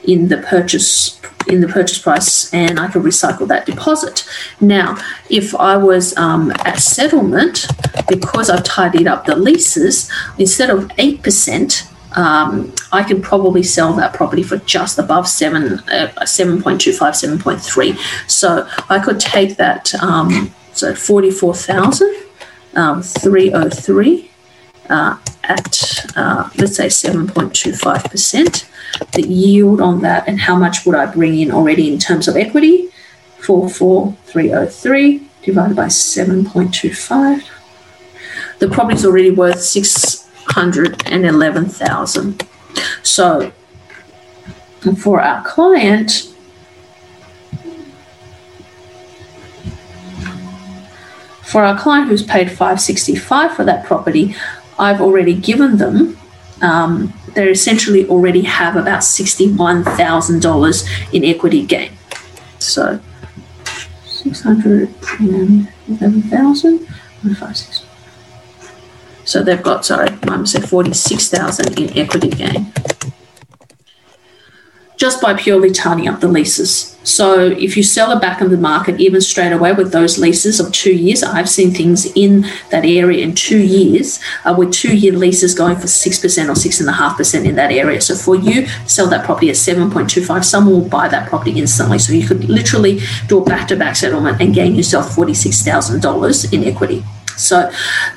in 0.02 0.26
the 0.26 0.38
purchase 0.38 1.20
in 1.46 1.60
the 1.60 1.68
purchase 1.68 1.98
price 1.98 2.52
and 2.52 2.80
I 2.80 2.90
could 2.90 3.02
recycle 3.02 3.46
that 3.46 3.66
deposit. 3.66 4.28
Now, 4.60 4.98
if 5.30 5.54
I 5.54 5.76
was 5.76 6.16
um, 6.16 6.50
at 6.64 6.80
settlement, 6.80 7.68
because 8.08 8.50
I've 8.50 8.64
tidied 8.64 9.06
up 9.06 9.26
the 9.26 9.36
leases, 9.36 10.10
instead 10.38 10.70
of 10.70 10.88
8%, 10.98 11.95
um, 12.16 12.74
I 12.92 13.02
could 13.02 13.22
probably 13.22 13.62
sell 13.62 13.92
that 13.94 14.14
property 14.14 14.42
for 14.42 14.56
just 14.58 14.98
above 14.98 15.28
seven, 15.28 15.74
uh, 15.90 16.12
7.25, 16.22 16.98
7.3. 16.98 18.30
So 18.30 18.66
I 18.88 18.98
could 18.98 19.20
take 19.20 19.56
that, 19.56 19.94
um, 20.02 20.54
so 20.72 20.94
44,000, 20.94 22.14
um, 22.74 23.02
303 23.02 24.30
uh, 24.88 25.18
at, 25.44 26.06
uh, 26.16 26.48
let's 26.56 26.76
say 26.76 26.86
7.25%. 26.86 28.64
The 29.12 29.22
yield 29.22 29.80
on 29.82 30.00
that 30.00 30.26
and 30.26 30.40
how 30.40 30.56
much 30.56 30.86
would 30.86 30.94
I 30.94 31.06
bring 31.06 31.38
in 31.38 31.50
already 31.50 31.92
in 31.92 31.98
terms 31.98 32.28
of 32.28 32.36
equity? 32.36 32.88
44303 33.40 35.28
divided 35.42 35.76
by 35.76 35.86
7.25. 35.86 37.48
The 38.58 38.68
property 38.68 38.96
is 38.96 39.04
already 39.04 39.30
worth 39.30 39.60
six 39.60 40.15
111,000. 40.46 42.42
So 43.02 43.52
for 44.98 45.20
our 45.20 45.44
client, 45.44 46.32
for 51.42 51.64
our 51.64 51.78
client 51.78 52.08
who's 52.08 52.22
paid 52.22 52.48
565 52.48 53.54
for 53.54 53.64
that 53.64 53.84
property, 53.84 54.34
I've 54.78 55.00
already 55.00 55.34
given 55.34 55.78
them 55.78 56.16
um, 56.62 57.12
they 57.34 57.50
essentially 57.50 58.08
already 58.08 58.42
have 58.42 58.76
about 58.76 59.00
$61,000 59.00 61.12
in 61.12 61.24
equity 61.24 61.66
gain. 61.66 61.90
So 62.58 63.00
611,000 64.06 66.86
so 69.26 69.42
they've 69.42 69.62
got, 69.62 69.84
sorry, 69.84 70.08
mum 70.24 70.46
said 70.46 70.68
46,000 70.68 71.78
in 71.78 71.98
equity 71.98 72.30
gain 72.30 72.72
just 74.96 75.20
by 75.20 75.34
purely 75.34 75.70
turning 75.70 76.08
up 76.08 76.20
the 76.20 76.28
leases. 76.28 76.96
So 77.04 77.46
if 77.46 77.76
you 77.76 77.82
sell 77.82 78.10
it 78.12 78.20
back 78.20 78.40
in 78.40 78.50
the 78.50 78.56
market, 78.56 79.00
even 79.00 79.20
straight 79.20 79.52
away 79.52 79.72
with 79.72 79.92
those 79.92 80.18
leases 80.18 80.58
of 80.58 80.72
two 80.72 80.92
years, 80.92 81.22
I've 81.22 81.48
seen 81.48 81.70
things 81.70 82.06
in 82.16 82.42
that 82.70 82.84
area 82.84 83.22
in 83.22 83.34
two 83.34 83.58
years 83.58 84.18
uh, 84.44 84.54
with 84.56 84.72
two 84.72 84.96
year 84.96 85.12
leases 85.12 85.54
going 85.54 85.76
for 85.76 85.86
6% 85.86 86.48
or 86.48 86.52
6.5% 86.52 87.44
in 87.44 87.54
that 87.56 87.70
area. 87.70 88.00
So 88.00 88.14
for 88.14 88.34
you, 88.34 88.66
sell 88.86 89.06
that 89.08 89.24
property 89.24 89.50
at 89.50 89.56
7.25, 89.56 90.44
someone 90.44 90.80
will 90.80 90.88
buy 90.88 91.08
that 91.08 91.28
property 91.28 91.58
instantly. 91.58 91.98
So 91.98 92.12
you 92.12 92.26
could 92.26 92.48
literally 92.48 93.00
do 93.28 93.42
a 93.42 93.44
back 93.44 93.68
to 93.68 93.76
back 93.76 93.96
settlement 93.96 94.40
and 94.40 94.54
gain 94.54 94.74
yourself 94.74 95.14
$46,000 95.14 96.52
in 96.52 96.64
equity. 96.64 97.04
So 97.36 97.70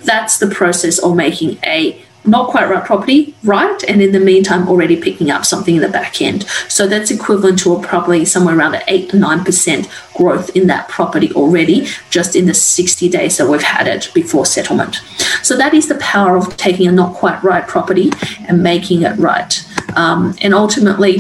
that's 0.04 0.40
the 0.40 0.48
process 0.48 1.00
of 1.00 1.16
making 1.16 1.58
a 1.64 2.02
not 2.26 2.50
quite 2.50 2.70
right 2.70 2.84
property 2.84 3.34
right 3.44 3.82
and 3.84 4.02
in 4.02 4.12
the 4.12 4.20
meantime 4.20 4.68
already 4.68 5.00
picking 5.00 5.32
up 5.32 5.46
something 5.46 5.76
in 5.76 5.82
the 5.82 5.90
back 5.90 6.22
end. 6.22 6.44
So 6.68 6.86
that's 6.88 7.12
equivalent 7.12 7.60
to 7.60 7.76
a 7.76 7.82
probably 7.82 8.26
somewhere 8.26 8.58
around 8.58 8.76
an 8.76 8.84
8 8.88 9.10
to 9.12 9.18
9% 9.18 10.14
growth 10.16 10.56
in 10.56 10.68
that 10.68 10.90
property 10.90 11.32
already 11.34 11.88
just 12.10 12.36
in 12.36 12.46
the 12.46 12.54
60 12.54 13.10
days 13.10 13.38
that 13.38 13.48
we've 13.48 13.64
had 13.64 13.88
it 13.88 14.12
before 14.14 14.46
settlement. 14.46 15.02
So 15.42 15.56
that 15.58 15.74
is 15.74 15.88
the 15.88 15.96
power 15.96 16.38
of 16.38 16.56
taking 16.58 16.88
a 16.88 16.92
not 16.92 17.16
quite 17.16 17.42
right 17.44 17.68
property 17.68 18.12
and 18.48 18.62
making 18.62 19.04
it 19.04 19.18
right. 19.18 19.66
Um, 19.96 20.36
and 20.42 20.54
ultimately 20.54 21.20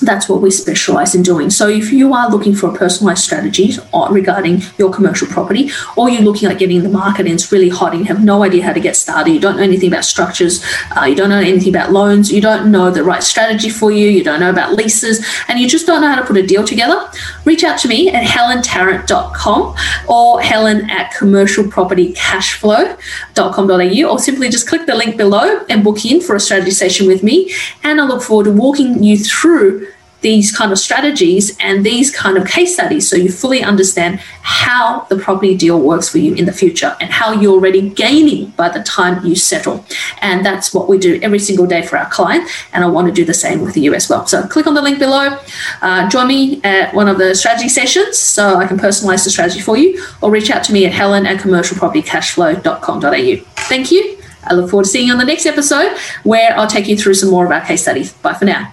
that's 0.00 0.28
what 0.28 0.40
we 0.40 0.50
specialize 0.50 1.14
in 1.14 1.22
doing. 1.22 1.50
So 1.50 1.68
if 1.68 1.92
you 1.92 2.14
are 2.14 2.30
looking 2.30 2.54
for 2.54 2.70
a 2.70 2.74
personalized 2.76 3.24
strategy 3.24 3.72
regarding 4.10 4.62
your 4.78 4.92
commercial 4.92 5.26
property, 5.28 5.70
or 5.96 6.08
you're 6.08 6.22
looking 6.22 6.48
at 6.48 6.58
getting 6.58 6.76
in 6.78 6.82
the 6.82 6.88
market 6.88 7.26
and 7.26 7.34
it's 7.34 7.50
really 7.52 7.68
hot 7.68 7.92
and 7.92 8.00
you 8.00 8.06
have 8.06 8.22
no 8.22 8.42
idea 8.44 8.62
how 8.64 8.72
to 8.72 8.80
get 8.80 8.96
started, 8.96 9.32
you 9.32 9.40
don't 9.40 9.56
know 9.56 9.62
anything 9.62 9.88
about 9.88 10.04
structures, 10.04 10.64
uh, 10.96 11.04
you 11.04 11.14
don't 11.14 11.30
know 11.30 11.38
anything 11.38 11.74
about 11.74 11.92
loans, 11.92 12.32
you 12.32 12.40
don't 12.40 12.70
know 12.70 12.90
the 12.90 13.02
right 13.02 13.22
strategy 13.22 13.70
for 13.70 13.90
you, 13.90 14.08
you 14.08 14.22
don't 14.22 14.40
know 14.40 14.50
about 14.50 14.74
leases, 14.74 15.26
and 15.48 15.58
you 15.58 15.68
just 15.68 15.86
don't 15.86 16.00
know 16.00 16.08
how 16.08 16.20
to 16.20 16.26
put 16.26 16.36
a 16.36 16.46
deal 16.46 16.64
together, 16.64 17.10
reach 17.48 17.64
out 17.64 17.80
to 17.80 17.88
me 17.88 18.10
at 18.10 18.22
helentarrant.com 18.24 19.74
or 20.06 20.40
helen 20.40 20.88
at 20.90 21.12
commercialpropertycashflow.com.au 21.14 24.12
or 24.12 24.18
simply 24.18 24.50
just 24.50 24.68
click 24.68 24.84
the 24.86 24.94
link 24.94 25.16
below 25.16 25.64
and 25.70 25.82
book 25.82 26.04
in 26.04 26.20
for 26.20 26.36
a 26.36 26.40
strategy 26.40 26.70
session 26.70 27.06
with 27.06 27.22
me. 27.22 27.50
And 27.82 27.98
I 28.00 28.04
look 28.04 28.22
forward 28.22 28.44
to 28.44 28.52
walking 28.52 29.02
you 29.02 29.16
through 29.16 29.88
these 30.20 30.56
kind 30.56 30.72
of 30.72 30.78
strategies 30.78 31.56
and 31.60 31.84
these 31.84 32.10
kind 32.14 32.36
of 32.36 32.46
case 32.46 32.74
studies 32.74 33.08
so 33.08 33.16
you 33.16 33.30
fully 33.30 33.62
understand 33.62 34.18
how 34.42 35.06
the 35.08 35.16
property 35.16 35.56
deal 35.56 35.80
works 35.80 36.08
for 36.08 36.18
you 36.18 36.34
in 36.34 36.44
the 36.44 36.52
future 36.52 36.96
and 37.00 37.10
how 37.10 37.32
you're 37.32 37.52
already 37.52 37.88
gaining 37.90 38.50
by 38.50 38.68
the 38.68 38.82
time 38.82 39.24
you 39.24 39.36
settle. 39.36 39.84
And 40.20 40.44
that's 40.44 40.74
what 40.74 40.88
we 40.88 40.98
do 40.98 41.20
every 41.22 41.38
single 41.38 41.66
day 41.66 41.82
for 41.82 41.96
our 41.96 42.08
client. 42.10 42.48
And 42.72 42.82
I 42.82 42.88
want 42.88 43.06
to 43.06 43.12
do 43.12 43.24
the 43.24 43.34
same 43.34 43.60
with 43.62 43.76
you 43.76 43.94
as 43.94 44.08
well. 44.08 44.26
So 44.26 44.46
click 44.46 44.66
on 44.66 44.74
the 44.74 44.82
link 44.82 44.98
below, 44.98 45.38
uh, 45.82 46.08
join 46.08 46.26
me 46.26 46.60
at 46.64 46.92
one 46.94 47.08
of 47.08 47.18
the 47.18 47.34
strategy 47.34 47.68
sessions 47.68 48.18
so 48.18 48.56
I 48.56 48.66
can 48.66 48.78
personalize 48.78 49.24
the 49.24 49.30
strategy 49.30 49.60
for 49.60 49.76
you, 49.76 50.04
or 50.20 50.30
reach 50.30 50.50
out 50.50 50.64
to 50.64 50.72
me 50.72 50.86
at 50.86 50.92
helen 50.92 51.26
at 51.26 51.40
commercialpropertycashflow.com.au. 51.40 53.36
Thank 53.68 53.92
you. 53.92 54.18
I 54.44 54.54
look 54.54 54.70
forward 54.70 54.84
to 54.84 54.90
seeing 54.90 55.08
you 55.08 55.12
on 55.12 55.18
the 55.18 55.24
next 55.24 55.46
episode 55.46 55.96
where 56.22 56.56
I'll 56.58 56.66
take 56.66 56.88
you 56.88 56.96
through 56.96 57.14
some 57.14 57.30
more 57.30 57.44
of 57.44 57.52
our 57.52 57.60
case 57.60 57.82
studies. 57.82 58.12
Bye 58.14 58.34
for 58.34 58.46
now. 58.46 58.72